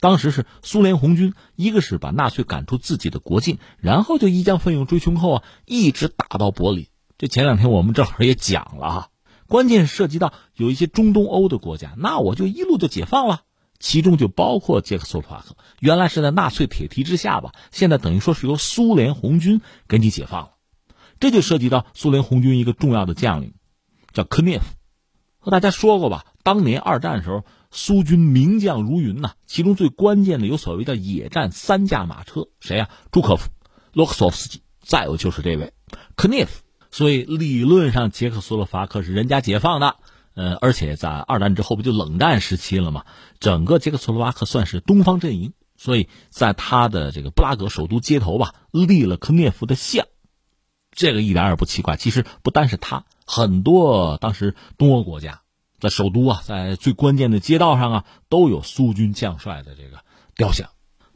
[0.00, 6.88] 当时是苏联红军，一个是把纳粹赶出自己的国境，然后就一将奋勇追穷寇啊，一直打到柏林。
[7.18, 9.08] 这前两天我们正好也讲了哈。
[9.52, 13.42] 关键涉及到有一些中东欧的国家，那我就一路就解放了，
[13.78, 15.58] 其中就包括捷克斯洛伐克。
[15.78, 20.52] 原来是在纳粹铁蹄之下吧，现在等于说是由苏联红军给你解放了，
[21.20, 23.52] 这就涉及到苏联红军一个重要的将领，
[24.14, 24.64] 叫科涅夫。
[25.38, 32.88] 和大家说过吧，当年二战的时候，苏军名将如云呐，其中最关键的有所谓的野战三驾马车，谁呀？
[33.10, 33.50] 朱可夫、
[33.92, 35.74] 洛克索夫斯基，再有就是这位
[36.16, 36.62] 科涅夫。
[36.92, 39.96] 所以理论上，捷克斯洛伐克是人家解放的，
[40.34, 43.06] 呃，而且在二战之后不就冷战时期了吗？
[43.40, 50.06] 整个捷克斯洛伐克算是东方阵营，所以在他的这个布拉格首都街头吧，立了科涅夫的像，
[50.90, 51.96] 这个一点也不奇怪。
[51.96, 55.40] 其实不单是他，很多当时东欧国家
[55.80, 60.04] 在首都啊，在最关键的街道上啊，都有苏军将帅的这个
[60.36, 60.68] 雕像。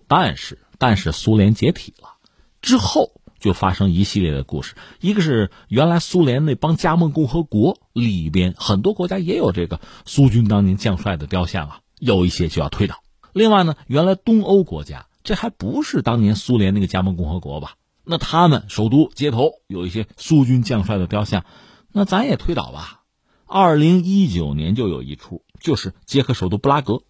[0.08, 2.14] 但是，但是苏联解体了
[2.62, 3.15] 之后。
[3.38, 13.02] 就发生一系列的故事，一个是原来苏联那帮加盟共和国里边很多国家也有这个苏军当年将帅的雕像啊，有一些就要推倒。
[13.32, 17.74] 另外呢，原来东欧国家这还不是当年苏联那个加盟共和国吧？
[18.04, 21.44] 那他们首都街头有一些苏军将帅的雕像，
[21.92, 23.02] 那咱也推倒吧。
[23.46, 27.02] 二零一九年就有一出，就是捷克首都布拉格，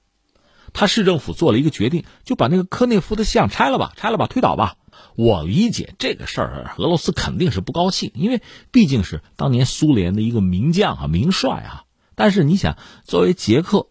[0.73, 4.77] 他市政府做了一个决定，就把那个科涅夫的像拆了吧，拆了吧，推倒吧。
[5.17, 11.85] 我理解这个事儿，俄罗斯肯定是不高兴，因为毕竟是当年苏联的一个名将啊、名帅啊。
[12.15, 13.89] 但是你想，作为捷克，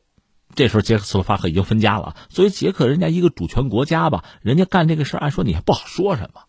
[0.53, 6.41] 这时候捷克斯洛伐克已经分家了，作为捷克人家一个主权国家吧，人家干这个事儿，按说你还不好说什么，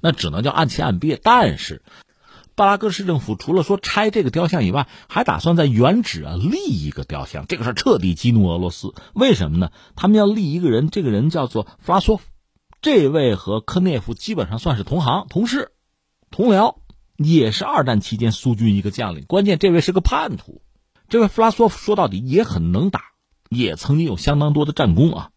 [0.00, 1.20] 那只能叫按期按憋。
[1.22, 1.82] 但是，
[2.56, 8.94] 巴拉格市政府除了说拆这个雕像以外，还打算在原址啊立一个雕像，这个事儿彻底激怒俄罗斯。
[9.14, 9.70] 为什么呢？
[9.94, 12.24] 他们要立一个人，这个人叫做弗拉索夫。
[12.80, 15.72] 这位和科涅夫基本上算是同行、同事、
[16.30, 16.76] 同僚，
[17.16, 19.24] 也是二战期间苏军一个将领。
[19.26, 20.62] 关键这位是个叛徒，
[21.08, 23.00] 这位弗拉索夫说到底也很能打，
[23.48, 25.30] 也曾经有相当多的战功啊。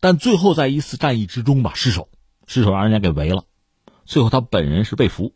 [0.00, 2.08] 但最后在一次战役之中吧，失手，
[2.46, 3.44] 失手让人家给围了。
[4.06, 5.34] 最后他本人是被俘，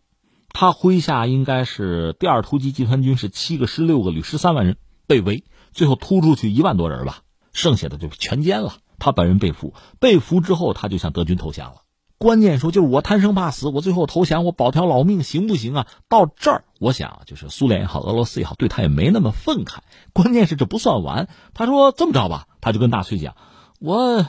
[0.49, 7.21] 他麾下应该是第二突击集团军是七个师、六个旅、十三万人被围，最后突出去一万多人吧，
[7.53, 8.79] 剩下的就全歼了。
[8.99, 11.83] 他本人被俘，被俘之后，他就向德军投降了。
[12.19, 15.87] 关键说就是我贪生怕死，我最后投降，我保条老命行不行啊？
[16.09, 19.81] 到这儿，我想就是苏联也好，俄罗斯也好，对他也没那么愤慨。
[20.15, 23.37] 关键是这不算完，他说这么着吧，他就跟纳粹讲，
[23.81, 24.27] 我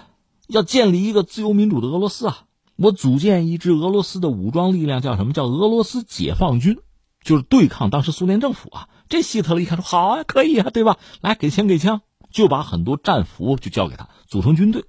[0.47, 2.39] 要建立一个自由民主的俄罗斯啊，
[2.75, 6.77] 我组建一支俄罗斯的武装力量，叫什么叫俄罗斯解放军，
[7.23, 8.89] 就是对抗当时苏联政府啊。
[9.07, 10.97] 这希特勒一看说好啊，可以啊，对吧？
[11.21, 12.01] 来给枪给枪。
[12.29, 14.85] 就把很多战俘就交给他组成军队，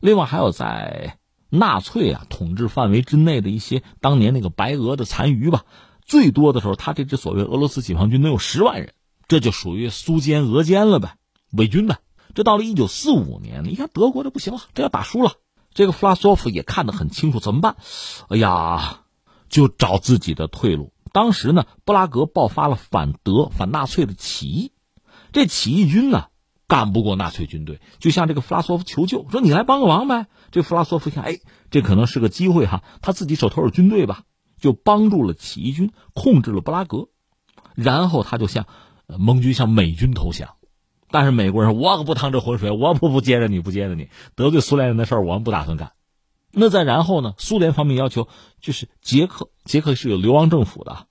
[0.00, 5.64] 另外还有在纳粹啊统治范围之内的一些当年那个白俄的残余吧，
[6.04, 8.92] 最多的时候他这支所谓俄罗斯解放军能有十万人，
[9.28, 11.16] 这就属于苏奸俄奸了呗，
[11.52, 11.98] 伪军呗。
[12.34, 15.34] 这到了一九四五年，你看德国这不行了，这要打输了，
[15.72, 17.76] 这个弗拉索夫也看得很清楚，怎么办？
[18.28, 19.02] 哎呀，
[19.48, 20.92] 就找自己的退路。
[21.12, 24.72] 当时呢，布拉格爆发了反德反纳粹的起义，
[25.30, 26.26] 这起义军呢。
[26.66, 30.26] 干不过纳粹军队，就向这个弗拉索夫求救，说你来帮个忙呗。
[30.50, 34.22] 这弗拉索夫想，哎，这可能是个机会哈，他自己手头有军队吧，
[34.58, 37.08] 就帮助了起义军控制了布拉格，
[37.74, 38.66] 然后他就向
[39.06, 40.56] 盟军向美军投降。
[41.10, 45.92] 但是美国人，我可不趟这浑水，我不不接着你不接着你，得罪苏联人的事儿我们不打算干。
[46.50, 48.26] 那再然后呢，苏联方面要求
[48.60, 51.06] 就是捷克，捷克是有流亡政府的，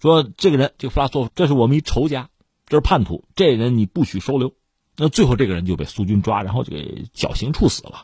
[0.00, 2.30] 说这个人这个弗拉索夫，这是我们一仇家，
[2.66, 4.54] 这是叛徒，这人你不许收留。
[5.00, 8.02] 那最后这个人就被苏军抓，然后就给绞刑处死了，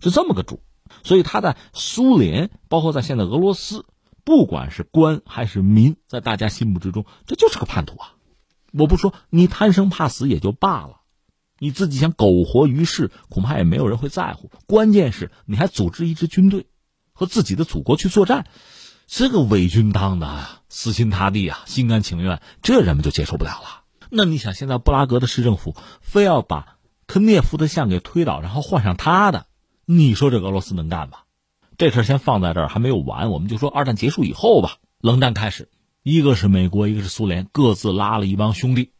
[0.00, 0.62] 是这么个主。
[1.02, 3.84] 所以他在苏联，包括在现在俄罗斯，
[4.24, 8.14] 不管是官还是民，在大家心目之中，这就是个叛徒啊！
[8.72, 11.00] 我不说你贪生怕死也就罢了，
[11.58, 14.50] 你自己想苟活于世，恐怕也没有人会在乎。
[14.66, 16.66] 关键是你还组织一支军队，
[17.12, 18.46] 和自己的祖国去作战，
[19.08, 23.79] 这个伪军当的死心塌地啊，心甘情愿，这人们就接受不了了。
[24.10, 29.46] 那你想，现在布拉格的市政府非要把科涅夫的像给推倒，然后换上他的，
[29.84, 31.18] 你说这俄罗斯能干吗？
[31.78, 35.70] 这事先放在这儿还没有完，我们就说二战结束以后吧，冷战开始，
[36.02, 38.90] 一个是美国，一个是苏联，各自拉了一帮兄弟，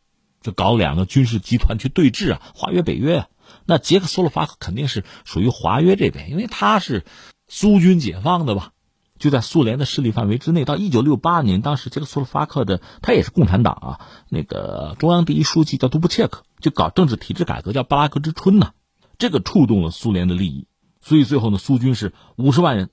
[0.40, 3.28] 就搞两个军事集团去对峙啊，华约、北约啊。
[3.66, 7.04] 那捷克斯洛伐克肯定是属于华约这边，因为他是
[7.48, 8.72] 苏军解放的吧。
[9.20, 10.64] 就在苏联的势力范围之内。
[10.64, 18.72] 到一九六八年，当时捷克斯洛伐克的他也是共产党啊，那个中央第一书记叫杜布切克，就搞政治体制改革，叫巴拉格之春呢。
[19.18, 20.66] 这个触动了苏联的利益，
[21.00, 22.88] 所以最后呢，苏军是五十万人，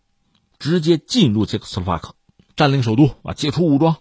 [0.59, 2.13] 直接进入捷克斯洛伐克，
[2.57, 3.95] 占领首都啊，解除武装，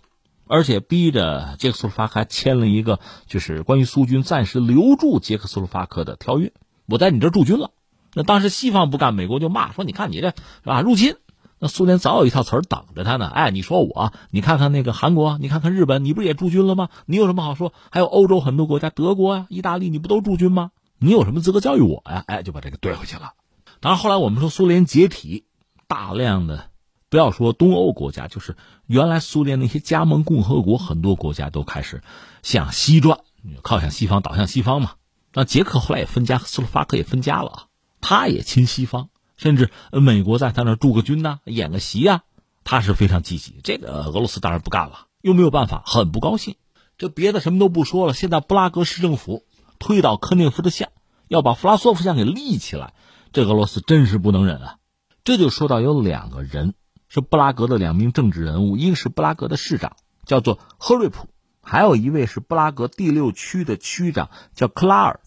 [0.48, 6.52] 而且逼着捷克斯洛伐克还签了一个就是关于苏军暂时留住捷克斯洛伐克的条约。
[6.86, 7.70] 我在你这驻军了，
[8.14, 10.34] 那当时西方不干，美国就骂说：“你看你这是
[10.64, 11.14] 吧，入侵。”
[11.58, 13.28] 那苏联早有一套词儿等着他呢。
[13.28, 16.88] 哎，你说我，你看看那个韩国，你看看日本，你不是也驻军了吗？
[17.06, 17.72] 你有什么好说？
[17.90, 20.70] 还有欧洲很多国家，德国啊、意大利，你不都驻军吗？
[20.98, 22.24] 你有什么资格教育我呀？
[22.26, 23.32] 哎，就把这个怼回去了。
[23.80, 25.44] 当然，后来我们说苏联解体，
[25.86, 26.70] 大量的
[27.08, 32.02] 不要说东欧国家，就是原来苏联那些加盟共和国，很多国家都开始
[32.42, 33.20] 向西转，
[33.62, 34.92] 靠向西方，倒向西方嘛。
[35.32, 37.66] 那捷克后来也分家，斯洛伐克也分家了，
[38.00, 42.22] 他也亲西方，甚至美国在他那驻个军呐，演个习啊，
[42.64, 43.60] 他是非常积极。
[43.62, 46.56] 这个俄罗斯当然不干了，又没有办法，很不高兴。
[46.98, 49.44] 这别的什么都不说了，现在布拉格市政府
[49.78, 50.88] 推倒科涅夫的像，
[51.28, 52.94] 要把弗拉索夫像给立起来，
[53.32, 54.76] 这俄罗斯真是不能忍啊！
[55.22, 56.74] 这就说到有两个人
[57.08, 61.28] 是布拉格的两名政治人物，一个是布拉格的市长，叫做赫瑞普，
[61.62, 65.20] 还有一位是布拉格第六区的区长，叫克拉尔。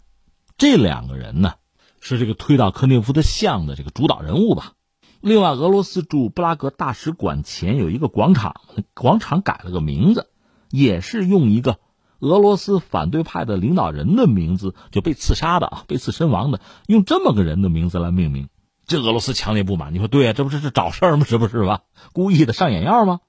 [0.58, 1.54] 这两个人呢，
[2.02, 4.74] 是这个推倒科涅夫的像的这个主导人物吧。
[5.22, 8.56] 另外，俄罗斯驻布拉格大使馆前有一个广场，
[8.94, 10.30] 广场改了个名字。
[10.72, 11.80] 也是用一个
[12.20, 18.50] 俄罗斯反对派的领导人的名字就被刺杀的啊，被刺身亡的，用这么个人的名字来命名，
[18.86, 19.96] 这俄罗斯强烈不满。
[19.96, 21.26] 你说对啊，这不是是找事儿吗？
[21.26, 21.82] 是不是吧？
[22.14, 23.22] 故意的上眼药吗？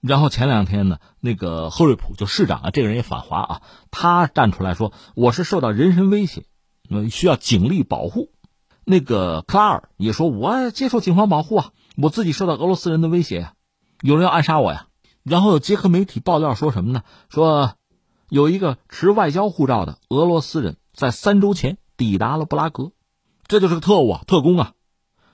[0.00, 6.46] 然后前两天呢，那个赫瑞普就市长啊，这个人也反华啊，他站出来说我是受到人身威胁，
[7.10, 8.30] 需要警力保护。
[8.84, 13.54] 那个克拉尔也说我接受警方保护啊，我自己受到俄罗斯人的威胁呀，
[14.00, 14.86] 有人要暗杀我呀。
[15.24, 17.02] 然后有捷克媒体爆料说什么呢？
[17.28, 17.74] 说
[18.28, 22.92] 有一个持外交护照的俄罗斯人在三周前抵达了布拉格，
[23.48, 24.72] 这就是个特务啊，特工啊。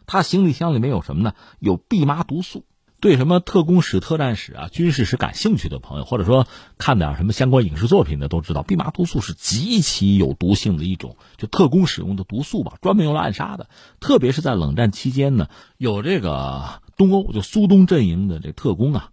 [0.07, 1.35] 他行李箱里面有什么呢？
[1.59, 2.65] 有蓖麻毒素。
[3.03, 6.47] 对什么特工史、特战史啊、军事史感兴趣的朋友，或者说
[6.79, 13.69] 看点什么相关影视作品的，都知道蓖麻毒素是极其有毒性的一种，就特工使用的毒素吧，专门用来暗杀的。
[13.99, 19.11] 特别是在冷战期间呢，有这个东欧就苏东阵营的这特工啊。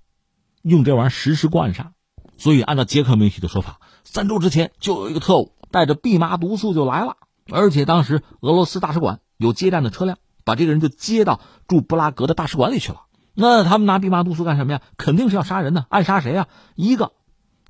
[0.62, 1.94] 用这玩意儿实施过暗杀，
[2.38, 7.18] 所以按照捷克媒体的说法，三周之前就有一个特务带着蓖麻毒素就来了，
[7.50, 13.02] 而且当时俄罗斯大使馆有接站的车辆，把这个人就接到驻布拉格的大使馆里去了。
[13.42, 14.82] 那他们拿蓖麻毒素干什么呀？
[14.98, 16.48] 肯定是要杀人呢，暗杀谁啊？
[16.76, 17.14] 一个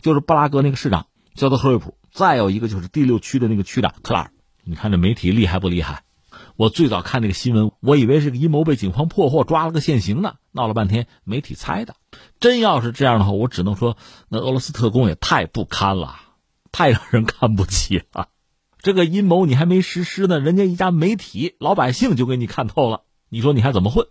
[0.01, 1.05] 就是布拉格那个市长
[1.36, 4.32] 叫做赫瑞普，再有一个就是第六区的那个区长克拉尔。
[4.63, 6.01] 你看这媒体厉害不厉害？
[6.55, 10.34] 我最早看那个新闻，我以为是个阴谋被警方破获，抓了个现行呢。
[10.51, 11.95] 闹了半天，媒体猜的。
[12.39, 13.95] 真要是这样的话，我只能说，
[14.27, 16.15] 那俄罗斯特工也太不堪了，
[16.71, 18.29] 太让人看不起了。
[18.79, 24.08] 这个阴谋你还没实施呢，人家一家媒体老百姓就给你看透了，你说你还怎么混？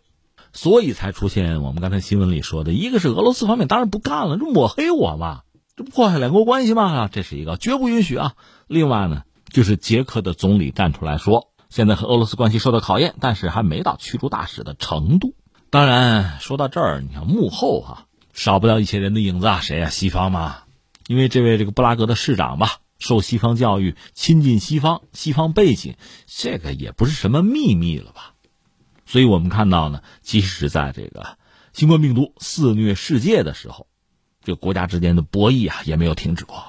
[0.61, 5.42] 所以才出现我们刚才新闻里说的，一个是俄罗斯方面当然不干了，这抹黑我嘛，
[5.77, 7.07] 这不破坏两国关系吗？
[7.07, 8.33] 这是一个绝不允许啊。
[8.66, 11.53] 另外呢，就是捷克的总理站出来说。
[11.71, 15.37] 现在和俄罗斯关系受到考验，但是还没到驱逐大使的程度。
[15.71, 19.90] 当然，说到这儿，你看幕后哈，少不了一些人的影子啊，谁啊？
[19.90, 20.57] 西方嘛。
[21.07, 25.94] 因为这位这个布拉格的市长吧，受西方教育，亲近西方，西方背景，
[26.27, 28.35] 这个也不是什么秘密了吧？
[29.11, 31.38] 所以我们看到呢，即使在这个
[31.73, 33.87] 新冠病毒肆虐世界的时候，
[34.44, 36.62] 这国家之间的博弈啊，也没有停止过。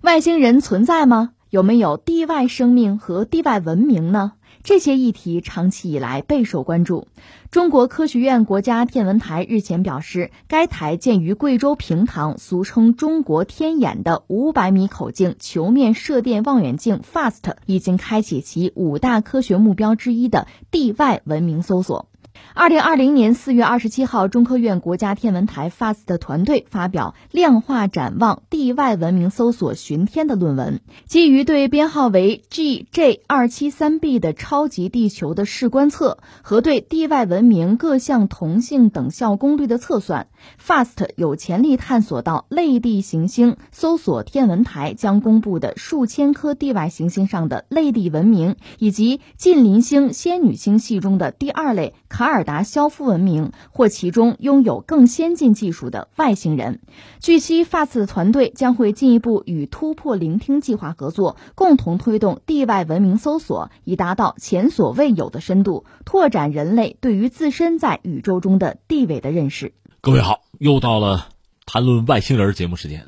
[0.00, 1.34] 外星人存在吗？
[1.50, 4.32] 有没有地外生命和地外文明呢？
[4.62, 7.08] 这些议题长期以来备受关注。
[7.50, 22.09] 中国科学院国家天文台日前表示，该台建于贵州平塘，俗称“中国天眼”的五百米口径球面射电望远镜 FAST 已经开启其五大科学目标之一的地外文明搜索。
[22.54, 30.80] 二零二零年四月二十七号，中科院国家天文台 FAST 团队发表《量化展望地外文明搜索巡天》的论文。
[31.06, 40.26] 基于对编号为 GJ 二七三 b 的超级地球的视观测和对地外文明各项同性等效功率的测算
[40.60, 52.40] ，FAST 有潜力探索到类地行星搜索天文台将公布的数千颗地外行星上的类地文明，以及近邻星仙女星系中的第二类卡尔尔。
[52.50, 56.80] 达肖夫文明或其中拥有更先进技术的外星人。
[57.20, 69.74] 据悉，FAST 团队将会进一步与突破聆听计划合作，共同推动地外文明搜索，以达到前所未有的深度，拓展人类对于自身在宇宙中的地位的认识。
[70.00, 71.28] 各位好，又到了
[71.66, 73.06] 谈论外星人节目时间。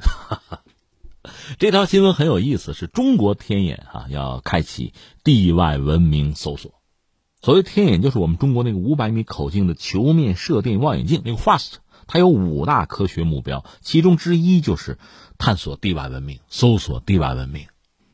[1.59, 4.93] 这条新闻很有意思，是中国天眼啊要开启
[5.25, 6.82] 地外文明搜索。
[7.45, 11.72] 所谓天眼，就是我们中国那个五百米口径的球面射电望远镜，那个 FAST，
[12.07, 14.97] 它有五大科学目标，其中之一就是
[15.38, 17.66] 探索地外文明、搜索地外文明。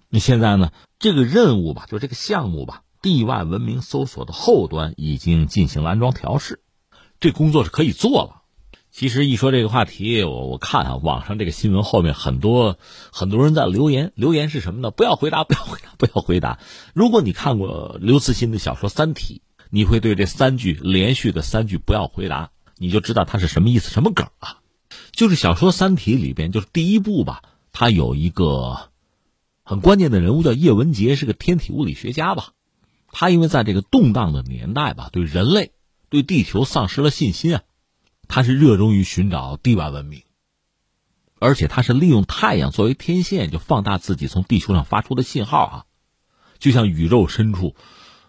[0.09, 6.63] 那现在呢，这个任务吧，就这个项目吧，地外文明搜索的后端已经进行了安装调试，
[7.21, 8.38] 这工作是可以做了。
[8.91, 12.79] 其实一说这个话题，我我看啊，网上这个新闻后面很多
[13.13, 14.91] 很多人在留言，留言是什么呢？
[14.91, 16.59] 不要回答，不要回答，不要回答。
[16.95, 24.59] 如果你看过刘慈欣的小说《三体》，你会对这三句连续的三句“不要回答”，你就知道它是什么意思，什么梗啊？
[25.13, 28.89] 就是小说《三体》里边，就是第一部吧，它有一个
[29.63, 32.53] 很关键的人物叫叶文洁，是个天体物理学家吧。
[33.13, 35.73] 他因为在这个动荡的年代吧，对人类、
[36.09, 37.63] 对地球丧失了信心啊。
[38.29, 40.23] 他是热衷于寻找地外文明，
[41.41, 45.85] 而且他是利用太阳作为天线，就放大自己从地球上发出的信号啊，
[46.59, 47.75] 就像宇宙深处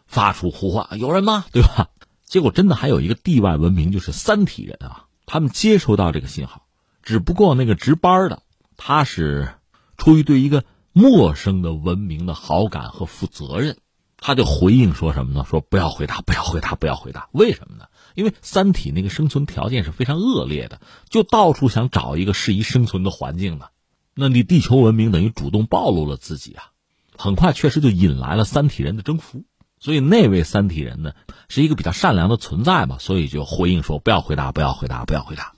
[0.07, 1.89] 发出呼唤：“有人吗？”对吧？
[2.25, 6.65] 结果真的还有一个地外文明，就是三体人啊，他们接收到这个信号，
[7.03, 8.43] 只不过那个值班的
[8.77, 9.55] 他是
[9.97, 13.77] 出于对一个陌生的文明的好感和负责任，
[14.17, 15.45] 他就回应说什么呢？
[15.49, 17.29] 说不要回答，不要回答，不要回答。
[17.31, 17.85] 为什么呢？
[18.16, 23.68] 因为三体那个生存条件是非常恶劣的，就到处想找一个适宜生存的环境呢。
[24.16, 26.72] 那你地球文明等于主动暴露了自己啊，
[27.18, 29.43] 很快确实就引来了三体人的征服。
[29.82, 31.14] 所以那位三体人呢，
[31.47, 35.53] 是一个比较善良的存在嘛，所以就回应说不要回答，不要回答，不要回答。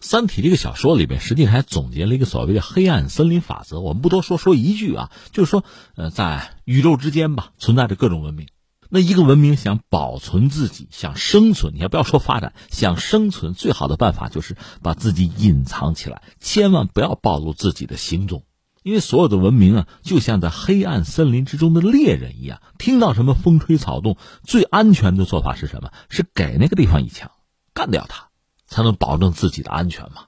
[0.00, 3.80] 三体这个小说里面，实际上还总结了一个所谓的黑暗森林法则。
[3.80, 5.64] 我们不多说，说一句啊，就是说，
[5.96, 8.48] 呃，在宇宙之间吧，存在着各种文明。
[8.94, 18.44] 那一个文明想保存自己，想生存，你还不要说发展，想生存最好的办法就是把自己隐藏起来，千万不要暴露自己的行踪，
[18.84, 25.90] 因为所有的文明啊，就像在黑暗森林之中的猎人一样，听到什么风吹草动，最安全的做法是什么？
[26.08, 27.32] 是给那个地方一枪，
[27.72, 28.28] 干掉他，
[28.68, 30.26] 才能保证自己的安全嘛。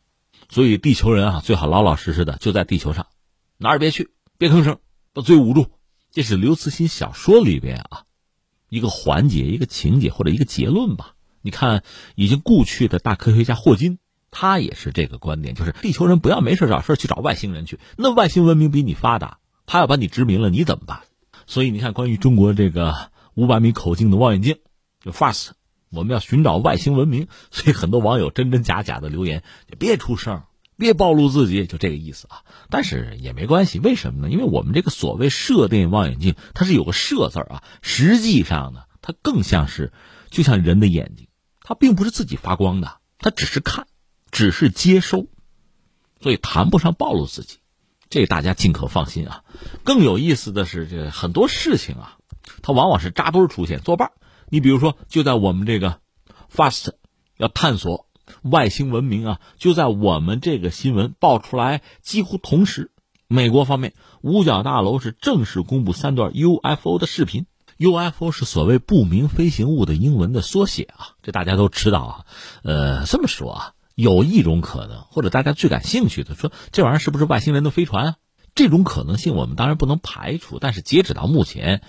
[0.49, 3.07] 所以地球人啊，最好老老实实的就在地球上，
[3.59, 4.81] 哪儿也别去，别吭声，
[5.13, 5.71] 把嘴捂住。
[6.11, 8.06] 这是刘慈欣小说里边啊。
[8.69, 11.15] 一个环节、一个情节或者一个结论吧。
[11.43, 11.85] 你看，
[12.17, 13.99] 已经故去的大科学家霍金，
[14.33, 17.79] 他也是这个观点，就是地球人不要没事找事去找外星人去。
[17.97, 21.03] 那外星文明比你发达，他要把你殖民了，你怎么办？
[21.47, 24.59] 所以你看，关于中国这个五百米口径的望远镜，
[25.01, 25.51] 就 FAST，
[25.91, 27.29] 我们要寻找外星文明。
[27.53, 30.43] 所以很多网友真真假假的留言，就别出声。
[30.77, 32.45] 别暴露自己，就这个意思啊！
[32.69, 34.31] 但是也没关系，为什么呢？
[34.31, 37.63] 因为我们这个所谓射电望远镜，它是有个“射”字啊。
[37.81, 39.93] 实际上呢，它更像是，
[40.31, 41.29] 就像人的眼睛，
[41.61, 43.87] 它并不是自己发光的，它只是看，
[44.31, 45.29] 只是接收，
[46.21, 47.59] 所以谈不上暴露自己，
[48.11, 49.45] 这大家尽可放心啊。
[49.83, 52.19] 更有意思的是，这很多事情啊，
[52.63, 54.13] 它往往是扎堆出现，作伴
[54.51, 56.01] 你比如说，就在我们这个
[56.55, 56.91] FAST
[57.39, 58.06] 要探索。
[58.43, 62.91] 外星文明啊，就在我们这个新闻爆出来几乎同时，
[63.29, 67.47] 美国方面五角大楼是正式公布三段 UFO 的视频。
[67.79, 72.27] UFO 是所谓不明飞行物的英文的缩写啊，这大家都知道啊。
[72.63, 78.17] 呃，这么说啊，有一种可能，或者大家最感兴趣的，说这玩意儿是不是外星人的飞船啊？
[78.55, 81.83] 这种可能性我们当然不能排除，但是截止到目前，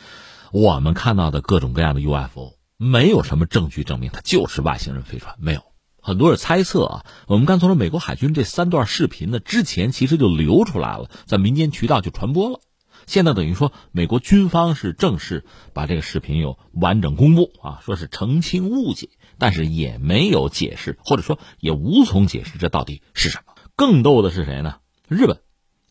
[0.52, 5.62] 我们看到的各种各样的 UFO，没有什么证据证明它就是外星人飞船，没有。
[6.08, 12.62] 很多人猜测啊，我们刚从说美国海军这三段视频呢，之前其实就流出来了，在民间渠道就传播了。
[13.06, 15.44] 现在等于说美国军方是正式
[15.74, 23.56] 把这个视频有完整公布啊，说是澄清误解，但是也没有解释，或者说也无从解释这到底是什么。
[23.76, 24.76] 更逗的是谁呢？
[25.10, 25.42] 日本，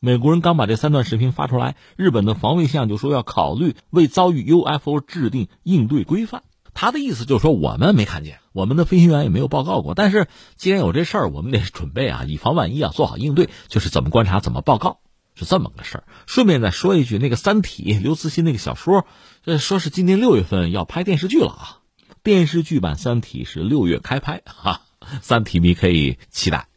[0.01, 6.43] 美国人刚把这三段视频发出来，日本的防卫相就说要考虑为遭遇 UFO 制定应对规范。
[6.79, 9.95] 他的意思就是说，我们没看见，我们的飞行员也没有报告过。
[9.95, 13.49] 但是既然有这事儿，我们得准备啊，以防万一啊，做好应对。
[13.67, 15.01] 就是怎么观察，怎么报告，
[15.35, 16.05] 是这么个事儿。
[16.27, 19.07] 顺便再说一句，那个《三体》刘慈欣那个小说，
[19.47, 21.79] 呃说是今年六月份要拍电视剧了啊。
[22.23, 24.83] 电视剧版《三体》是六月开拍哈，
[25.23, 26.69] 三体迷可以期待。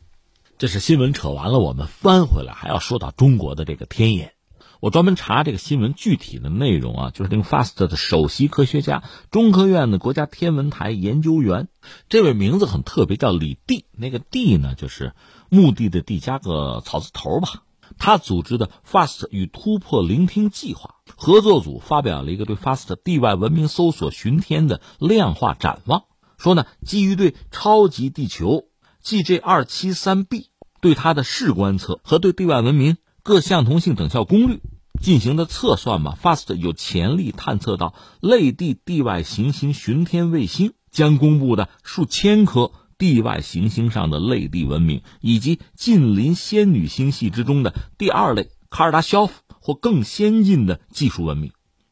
[0.57, 4.33] 这是新闻扯完了，我们翻回来还要说到中国的这个天眼。
[4.79, 11.67] 我专门查这个新闻具体的内容啊，就是那个 FAST 的首席科学家，中科院的国家天文台研究员，
[12.07, 13.85] 这位名字很特别，叫李地。
[13.91, 15.13] 那个地呢，就是
[15.49, 17.63] 墓地的地加个草字头吧。
[17.97, 26.03] 他组织的 FAST 与突破聆听计划合作组发表了一个对 FAST 地外文明搜索巡天的量化展望，
[26.37, 28.65] 说呢，基于对超级地球
[29.03, 32.95] GJ 二七三 b 对它的视观测和对地外文明。
[33.23, 34.61] 各相同性等效功率
[35.01, 51.51] 进行的测算嘛，FAST 有潜力探测到类地地外行星巡天卫星将公布的数千颗地外行星上的类地文明，以及近邻仙女星系之中的第二类卡尔达肖夫或更先进的技术文明。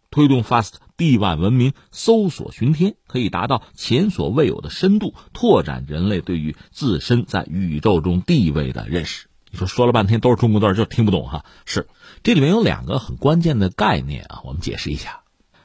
[0.09, 9.26] 推动 FAST 地外文明搜索巡天，可以达到前所未有的深度，拓展人类对于自身在宇宙中地位的认识。
[9.51, 11.45] 你说说了半天都是中国字，就听不懂哈？
[11.65, 11.87] 是，
[12.23, 15.21] 这里面有两个很关键的概念啊，我们解释一下。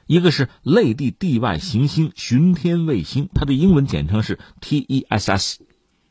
[0.06, 5.56] 一个是类地地外行星巡天卫星，它的英文简称是 TESS。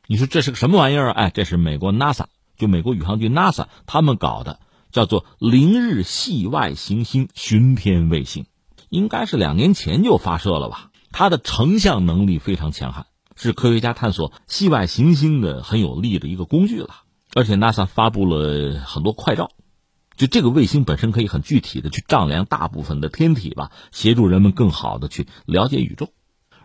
[0.07, 1.13] 你说这是个什么玩意儿啊？
[1.13, 2.25] 哎，这是美国 NASA，
[2.57, 4.59] 就美国宇航局 NASA 他们搞的，
[4.91, 8.45] 叫做凌日系外行星巡天卫星，
[8.89, 10.89] 应该是两年前就发射了吧？
[11.11, 13.05] 它的成像能力非常强悍，
[13.35, 17.00] 是科学家探索系外行星的很有力的一个工具了。
[17.33, 19.51] 而且 NASA 发布了很多快照，
[20.17, 26.09] 就这个卫星本身可以很具体的去丈量大部分的天体吧，协助人们更好的去了解宇宙。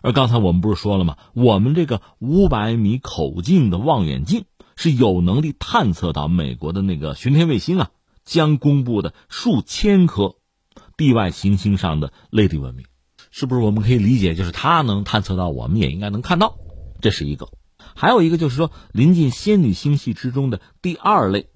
[0.02, 1.16] 而刚才我们不是说了吗？
[1.34, 4.44] 我们这个五百米口径的望远镜
[4.76, 7.90] 是有能力探测到美国的那个巡天卫星啊
[8.24, 10.36] 将公布的数千颗
[10.96, 12.84] 地外行星上的类地文明，
[13.30, 16.56] 是不是我们可以理解就是它能探测到，我们也应该能看到？
[17.00, 17.48] 这是一个。
[17.96, 21.48] 还有一个就是说，临近仙女星系之中的第二类，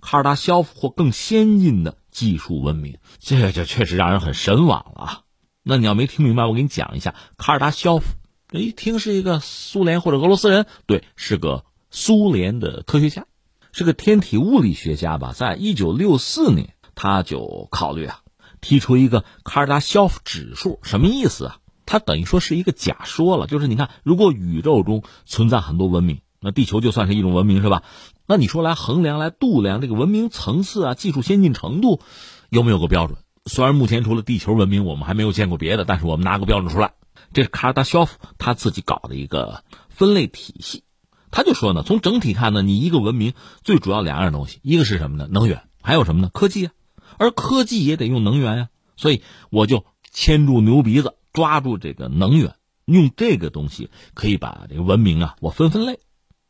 [0.00, 5.20] 卡尔达肖夫或更先进的技术文明，这就确实让人很神往了啊！
[5.62, 8.04] 那你要没听明白，我给你讲一下，卡尔达肖夫，
[8.52, 13.26] 一听是一个苏联或者俄罗斯人，对，是个苏联的科学家，
[13.72, 15.32] 是个天体物理学家吧？
[15.32, 18.20] 在一九六四年，他就考虑啊，
[18.60, 21.58] 提出一个卡尔达肖夫指数，什么意思啊？
[21.90, 27.82] 它等于说是一个假说了，就是你看，如果宇宙中存在很多文明，那地球就算是一种文明，是吧？
[28.26, 32.02] 那你说来衡量、来度量这个文明层次啊、技术先进程度，
[32.50, 33.18] 有没有个标准？
[33.46, 36.92] 虽然目前除了地球文明，我们还没有见过别的，但是我们拿个标准出来，
[37.32, 40.84] 这是卡尔达肖夫他自己搞的一个分类体系。
[41.30, 43.32] 他就说呢，从整体看呢，你一个文明
[43.64, 45.26] 最主要两样东西，一个是什么呢？
[45.30, 46.28] 能源，还有什么呢？
[46.34, 46.72] 科技啊，
[47.16, 48.68] 而科技也得用能源呀，
[48.98, 51.14] 所以我就牵住牛鼻子。
[51.38, 56.00] 抓住这个能源，用这个东西可以把这个文明啊，我分分类。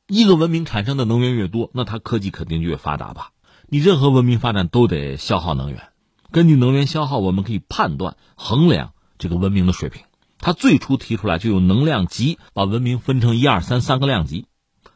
[0.07, 3.33] 一个文明产生的能源越多，那它科技肯定就越发达吧。
[3.69, 5.89] 你任何文明发展都得消耗能源，
[6.33, 10.05] 根据能源消耗，我们可以判断衡量这个文明的水平。
[10.39, 14.47] 他最初提出来就有能量级，把文明分成一二三三个量级。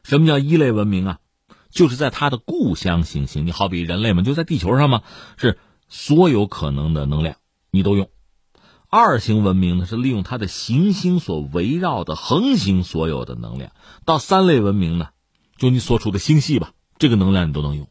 [0.05, 1.19] 什么叫一类文明啊？
[1.69, 5.03] 就是在它的故乡行星，你好比人类嘛，就在地球上嘛，
[5.37, 5.59] 是
[5.91, 7.37] 所有可能的能量
[7.71, 8.09] 你都用。
[8.95, 13.73] 二型文明呢是利用它的行星所围绕的恒星所有的能量，
[14.05, 15.09] 到三类文明呢，
[15.57, 17.89] 就你所处的星系吧，这个能量你都能用。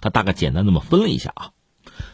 [0.00, 1.50] 他大概简单这么分了一下啊，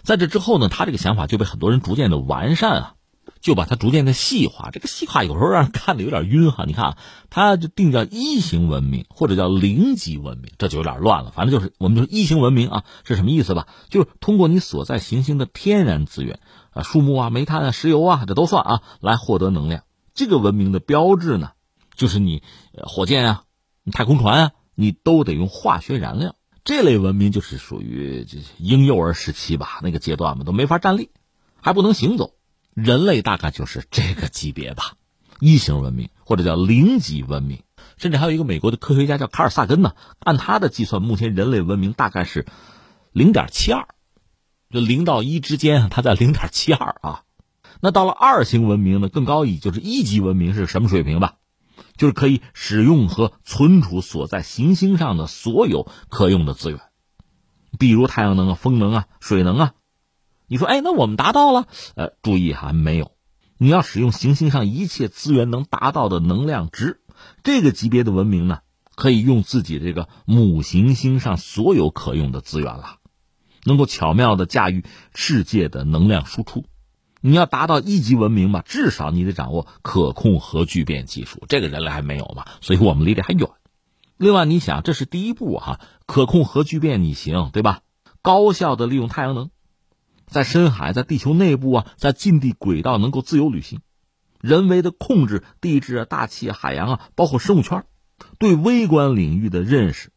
[0.02, 2.94] 在这之后呢，他这个想法就被很多人逐渐的完善啊，
[3.40, 4.70] 就把它逐渐的细化。
[4.72, 6.64] 这个细化有时候让人看的有点晕哈。
[6.66, 6.98] 你看啊，
[7.30, 11.30] 它就定叫一型文明或者叫零级文明，这就有点乱了。
[11.30, 13.68] 反正就是我们就是一型文明啊，是什么意思吧？
[13.88, 16.40] 就是通过你所在行星的天然资源。
[16.76, 19.84] 啊，树木啊，煤炭啊，石油啊，这都算啊，来获得能量。
[20.14, 21.52] 这个文明的标志呢，
[21.94, 22.42] 就是你
[22.74, 23.42] 火箭啊，
[23.92, 26.36] 太空船啊，你都得用化学燃料。
[26.64, 31.10] 这类文明就是属于这婴幼儿时期吧，那个阶段嘛，都没法站立，
[31.62, 32.32] 还不能行走。
[32.74, 34.96] 人类大概就是这个级别吧，
[35.40, 37.62] 一型文明或者叫零级文明。
[37.96, 42.44] 甚至还有一个美国的科学家叫卡尔萨根呢，按他的计算，目前人类文明大概是
[43.12, 43.88] 零点七二。
[44.76, 47.22] 这零到一之间，它在零点七二啊。
[47.80, 51.36] 那到了二型文明呢，更高一就是一级文明是什么水平吧？
[51.96, 56.78] 就是可以使用和存储所在行星上的所有可用的资源，
[57.78, 59.72] 比如太阳能啊、风能啊、水能啊。
[60.46, 61.68] 你说，哎，那我们达到了？
[61.94, 63.12] 呃，注意哈，没有。
[63.56, 67.00] 你要使用行星上一切资源能达到的能量值，
[67.42, 68.58] 这个级别的文明呢，
[68.94, 72.95] 可以用自己这个母行星上所有可用的资源了。
[73.66, 76.64] 能够巧妙的驾驭世界的能量输出，
[77.20, 83.48] 你要达到一级文明嘛，至少你得掌握可控核聚变技术，这个人类还没有嘛，所以我们离得还远。
[84.16, 87.80] 另外，你想，这是第一步哈，可控核聚变你行对吧？
[88.22, 89.50] 高效的利用太阳能，
[90.26, 93.80] 在深海、在地球内部啊，在近地轨道能够自由旅行，
[94.40, 97.84] 人为的控制地质啊、大气啊、海洋啊，包括生物圈，
[98.38, 100.12] 对微观领域的认识。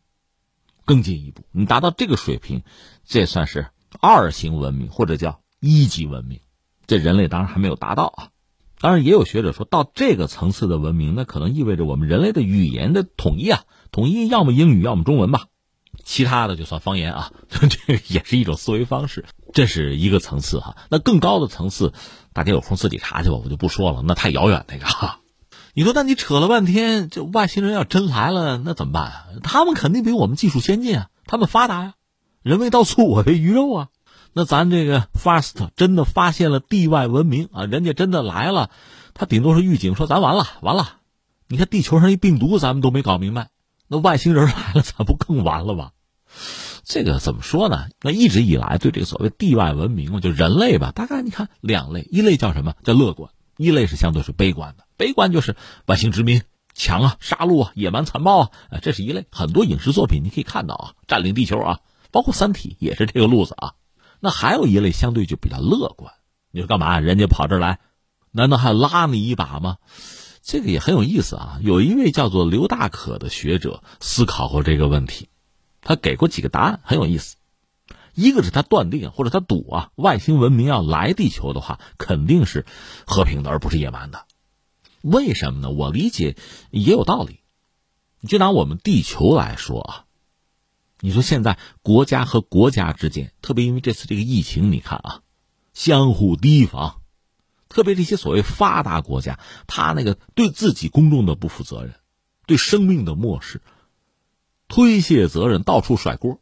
[0.90, 2.64] 更进一步，你达到这个水平，
[3.06, 3.68] 这算是
[4.02, 6.40] 二型文明或者叫一级文明。
[6.88, 8.30] 这人类当然还没有达到啊。
[8.82, 15.46] 当然，也有学者说到这个层次的文明，那可能意味着我们人类的语言的统一啊，统一要么英语，要么中文吧，
[16.04, 17.32] 其他的就算方言啊。
[17.70, 20.76] 这也是一种思维方式，这是一个层次哈。
[20.90, 21.94] 那更高的层次，
[22.34, 25.20] 大家有空自己查去吧，我就不说了，那太遥远那个哈。
[25.74, 29.26] 你说，那你扯了半天，这外星人要真来了，那怎么办啊？
[29.44, 31.94] 他们肯定比我们技术先进啊，他们发达呀，
[32.42, 33.88] 人为刀俎，我为鱼肉啊。
[34.34, 38.70] 那咱这个 FAST 真的发现了地外文明啊，人家真的来了，
[39.14, 40.98] 他顶多是预警说咱完了完了。
[41.48, 43.50] 你看地球上一病毒，咱们都没搞明白，
[43.88, 45.92] 那外星人来了，咱不更完了吗？
[46.84, 47.88] 这个怎么说呢？
[48.02, 54.84] 那一直以来对这个所谓地外文明嘛，就人类吧，大概你看两类，一类叫什么叫乐观，一类是相对是悲观的。
[55.00, 56.44] 悲观就是外星殖民
[56.74, 59.26] 强啊，杀戮啊，野蛮残暴啊，这是一类。
[59.32, 61.80] 很多影视作品你可以看到啊，占领地球啊，
[62.12, 63.76] 包括《三体》也是这个路子啊。
[64.20, 66.14] 那还有一类相对就比较乐观，
[66.52, 67.00] 你说干嘛？
[67.00, 67.80] 人家跑这儿来，
[68.32, 69.78] 难道还拉你一把吗？
[70.42, 71.60] 这个也很有意思啊。
[71.62, 75.30] 有一位叫做刘大可的学者思考过这个问题，
[75.82, 77.38] 他给过几个答案，很有意思。
[78.16, 82.66] 一个是他断定或者他赌啊，外星文明要来地球的话，肯定是
[83.08, 84.26] 和平的，而不是野蛮的。
[85.02, 85.70] 为什么呢？
[85.70, 86.36] 我理解
[86.72, 87.40] 也有道理。
[88.28, 90.06] 就拿我们地球来说啊。
[91.02, 95.22] 你说现在国家和国家之间，特别因为这次这个疫情，你看啊，
[95.74, 97.02] 相互提防，
[97.70, 101.96] 特别这些所谓发达国家，他那个对自己公众的不负责任，
[102.46, 103.62] 对生命的漠视，
[104.68, 106.42] 推卸责任，到处甩锅。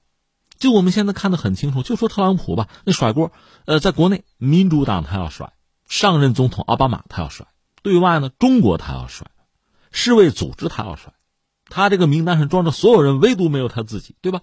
[0.58, 3.32] 就我们现在看得很清楚，就说特朗普吧，那甩锅，
[3.66, 5.53] 呃，在国内民主党他要甩，
[5.88, 7.45] 上任总统奥巴马他要甩，
[7.88, 9.31] 对外呢中国他要甩，
[9.91, 11.13] 世卫组织他要甩。
[11.69, 14.41] 他这个名单上装着所有人，唯独没有他自己，对吧？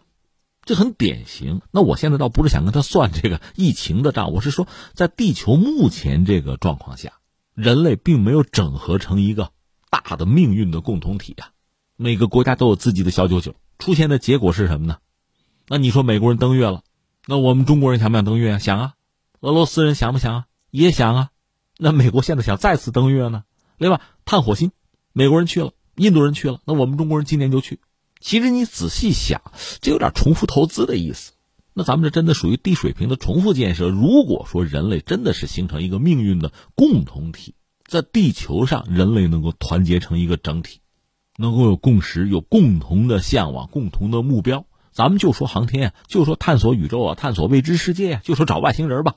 [0.64, 1.61] 这很典型。
[1.70, 7.18] 那我现在倒不是想跟他算这个疫情的账，我是说，在地球目前这个状况下，
[7.53, 9.51] 人类并没有整合成一个
[9.90, 11.51] 大的命运的共同体啊。
[11.97, 14.97] 每个国家都有自己的小九九，出现的结果是什么呢？
[15.68, 16.82] 那你说美国人登月了，
[17.26, 18.59] 那我们中国人想不想登月啊？
[18.59, 18.95] 想啊。
[19.40, 20.47] 俄罗斯人想不想啊？
[20.70, 21.30] 也想啊。
[21.79, 23.45] 那美国现在想再次登月呢，
[23.79, 24.01] 对吧？
[24.25, 24.70] 探火星，
[25.12, 25.72] 美国人去了。
[25.97, 27.79] 印度人去了，那我们中国人今年就去。
[28.18, 29.43] 其实你仔细想，
[29.81, 31.33] 这有点重复投资的意思。
[31.72, 33.89] 那咱们这真的属于低水平的重复建设。
[33.89, 37.55] 如果说人类真的是形成一个命运的共同体，
[37.87, 40.81] 在地球上人类能够团结成一个整体，
[41.37, 49.14] 能够有共识、有共同的向往、共同的目标，咱们就说航天啊，就说探索宇宙啊，探索未知世界啊，就说找外星人吧。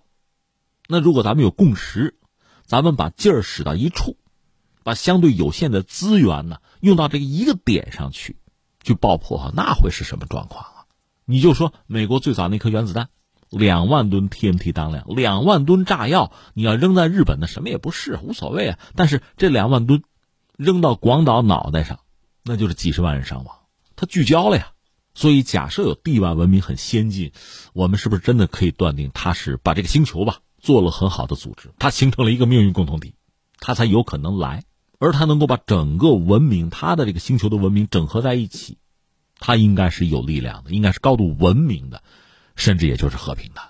[0.87, 2.19] 那如果咱们有共识，
[2.67, 4.17] 咱们把劲儿使到一处。
[4.83, 8.37] 把相对有限的资源呢用到这个一个点上去，
[8.81, 10.85] 去爆破哈，那会是什么状况啊？
[11.25, 13.09] 你就说美国最早那颗原子弹，
[13.49, 18.79] 两万吨 TNT 当量，两万吨炸药，你要扔在日本，那什么也不是，无所谓啊。
[18.95, 20.03] 但是这两万吨
[20.55, 21.99] 扔到广岛脑袋上，
[22.41, 23.57] 那就是几十万人伤亡，
[23.97, 24.71] 它聚焦了呀。
[25.15, 27.33] 所以假设有地外文明很先进，
[27.73, 33.13] 我们是不是真的可以断定它是把这个星球吧做了很好的组织，它形成了一个命运共同体，
[33.61, 34.65] 它才有可能来。
[34.99, 38.77] 而它能够把整个文明，它的这个星球的文明整合在一起，
[39.39, 42.03] 它应该是有力量的，应该是高度文明的，
[42.57, 43.61] 甚至也就是和平的。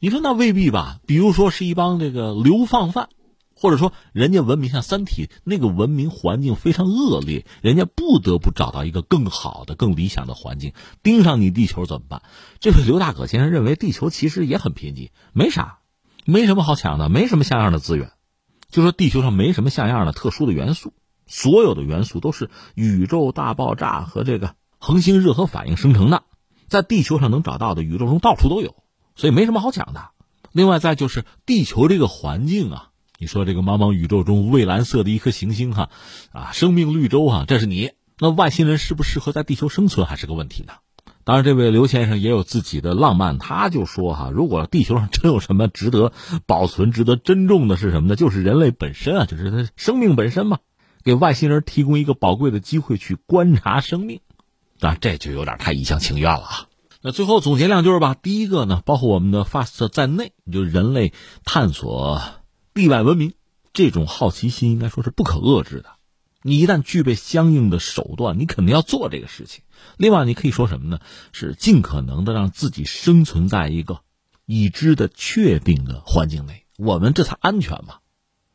[0.00, 1.00] 你说那未必吧？
[1.06, 3.08] 比如说是一帮这个流放犯，
[3.54, 12.22] 或者说人家文明像《三体》那个文明环境非常恶劣，人家不得不找到一个更好的、更理想的环境，盯上你地球怎么办？
[12.60, 15.78] 这位刘大可先生认为，地球其实也很贫瘠，没啥，
[16.24, 18.12] 没什么好抢的，没什么像样的资源。
[18.70, 20.92] 就说地球上没什么像样的特殊的元素，
[21.26, 26.24] 所有的元素都是宇宙大爆炸和这个恒星热核反应生成的，
[26.66, 28.74] 在地球上能找到的宇宙中到处都有，
[29.14, 30.10] 所以没什么好抢的。
[30.50, 35.90] 另外再就是地球这个环境啊，你说这个茫茫宇宙中蔚蓝色的一颗行星哈，
[36.32, 40.74] 啊，生命绿洲啊，这是你，那外星人适不适合在地球生存还是个问题呢？
[41.24, 46.12] 当然，这位刘先生也有自己的浪漫，他就说：“哈，如果地球上真有什么值得
[46.44, 48.14] 保存、值得珍重的，是什么呢？
[48.14, 50.58] 就是人类本身啊，就是他生命本身嘛，
[51.02, 54.20] 给外星人提供一个宝贵的机会去观察生命。
[54.80, 56.66] 啊，这就有点太一厢情愿了啊。
[57.00, 58.14] 那最后总结两句吧。
[58.14, 61.14] 第一个呢，包括我们的 FAST 在内，就人类
[61.44, 62.20] 探索
[62.74, 63.32] 地外文明
[63.72, 65.93] 这种好奇心，应该说是不可遏制的。
[66.46, 69.62] 你一旦具备相应的手段，你肯定要做这个事情。”
[69.96, 71.00] 另外，你可以说什么呢？
[71.32, 74.00] 是尽可能的让自己生存在一个
[74.44, 77.96] 已知的、确定的环境内，我们这才安全嘛。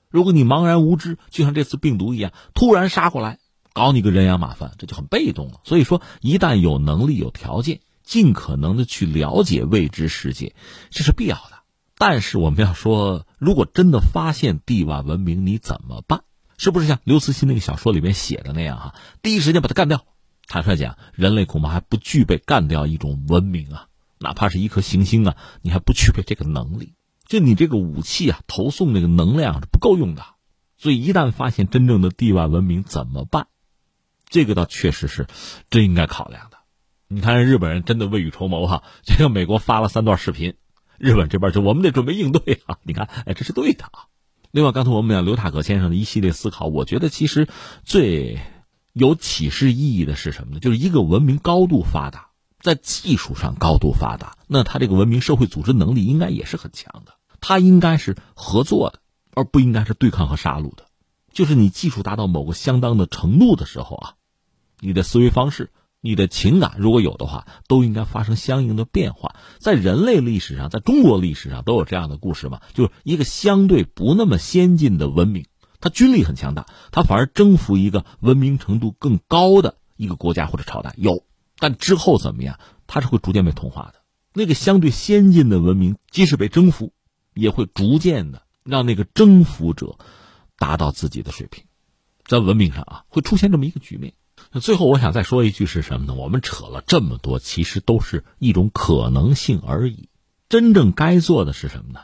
[0.08, 3.40] 如果你茫然无知，就像这次病毒一样，突然杀过来，
[3.74, 5.62] 搞你个人仰马翻，这就很被动了。
[5.64, 10.54] 所以说，一旦有能力、有条件，尽可能的去了解未知世界，
[10.92, 11.64] 这是必要的。
[11.98, 16.22] 但是我们要说，如果真的发现地外文明，你怎么办？
[16.60, 18.94] 是不是像刘慈欣那个小说里面写的那样哈？
[19.22, 20.06] 第一时间把它干掉。
[20.46, 23.88] 坦率讲，人类恐怕还不具备干掉一种文明啊，
[24.20, 26.96] 哪怕是一颗行星啊，你还不具备这个能力。
[27.28, 30.26] 就你这个武器啊，投送那个能量是不够用的。
[30.78, 33.48] 所以一旦发现真正的地外文明怎么办？
[34.28, 35.28] 这个倒确实是
[35.70, 36.58] 真应该考量的。
[37.08, 40.56] 你看，日本人真的未雨绸缪哈，这个美国发了三段视频，
[40.98, 42.80] 日本这边就我们得准备应对啊！
[42.84, 44.12] 你看，哎，这是对的啊。
[44.52, 47.48] 另外，刚才我们讲刘塔格先生的一系列思考，我觉得其实
[47.84, 48.40] 最
[48.94, 50.60] 有启示意义的是什么呢？
[50.60, 52.30] 就是一个文明高度发达，
[52.60, 57.14] 在技术上高度发达，那他这个文明社会组织能力应该也是很强的。
[57.40, 59.00] 他应该是合作的，
[59.36, 60.86] 而不应该是对抗和杀戮的。
[61.32, 64.14] 就是你技术达到某个相当的程度的时候啊，
[64.80, 65.70] 你的思维方式。
[66.02, 69.36] 你的情感如果有的话，都应该发生相应的变化。
[69.60, 72.62] 在人类历史上，在中国历史上都有这样的故事嘛？
[72.74, 75.46] 就是一个相对不那么先进的文明，
[75.82, 80.94] 它军力很强大，它反而征服一个文明程度更高的一个国家或者朝代。
[80.98, 81.26] 有，
[81.58, 82.60] 但之后怎么样？
[82.88, 83.96] 它是会逐渐被同化的。
[84.34, 86.94] 那个相对先进的文明，即使被征服，
[87.34, 89.98] 也会逐渐的让那个征服者
[90.58, 91.66] 达到自己的水平。
[92.26, 94.14] 在文明上啊，会出现这么一个局面。
[94.52, 96.16] 那最后我想再说一句是什么呢？
[96.16, 100.10] 我们扯了这么多，其实都是一种可能性而已。
[100.50, 102.00] 真正该做的是什么呢？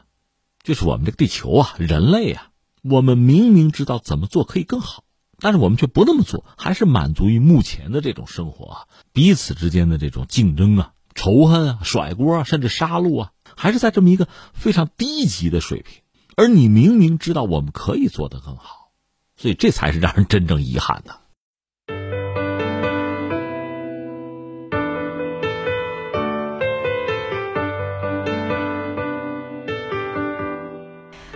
[0.61, 2.49] 就是我们这个地球啊，人类啊，
[2.83, 5.03] 我们明明知道怎么做可以更好，
[5.39, 8.77] 但是我们却不那么做，还是满足于目前的这种生活啊，
[9.11, 16.03] 彼此之间的这种竞争啊、仇恨啊、甩锅啊，甚至杀戮啊，还是在这么一个非常低级的水平。
[16.35, 18.91] 而你明明知道我们可以做得更好，
[19.35, 21.21] 所以这才是让人真正遗憾的。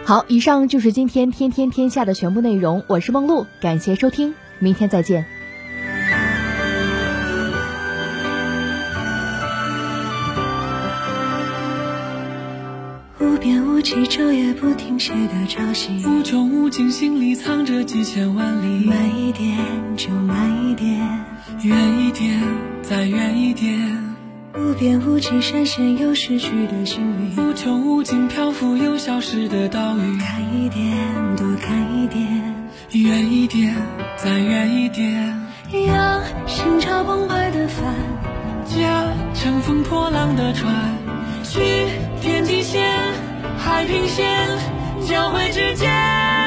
[0.10, 2.84] 好，以上就是今天天天天下的全部内容。
[2.88, 5.24] 我是梦露，感谢收听，明天再见。
[13.20, 18.86] 无边无际，昼夜不停歇的潮汐，无穷无尽，心里藏着几千万里。
[18.88, 19.60] 慢一点，
[19.96, 20.90] 就慢一点，
[21.62, 22.42] 远一点，
[22.82, 24.09] 再远一点。
[24.58, 30.18] 无边无际，闪现又逝去的幸运；无穷无尽，漂浮又消失的岛屿。
[30.20, 30.98] 看一点，
[31.36, 32.56] 多看一点，
[32.92, 33.76] 远一点，
[34.18, 35.40] 再远一点。
[35.88, 37.94] 让心潮澎湃的帆，
[38.66, 40.74] 驾乘风破浪的船，
[41.44, 41.60] 去
[42.22, 42.84] 天际线、
[43.58, 44.50] 海平线
[45.08, 46.39] 交汇之间。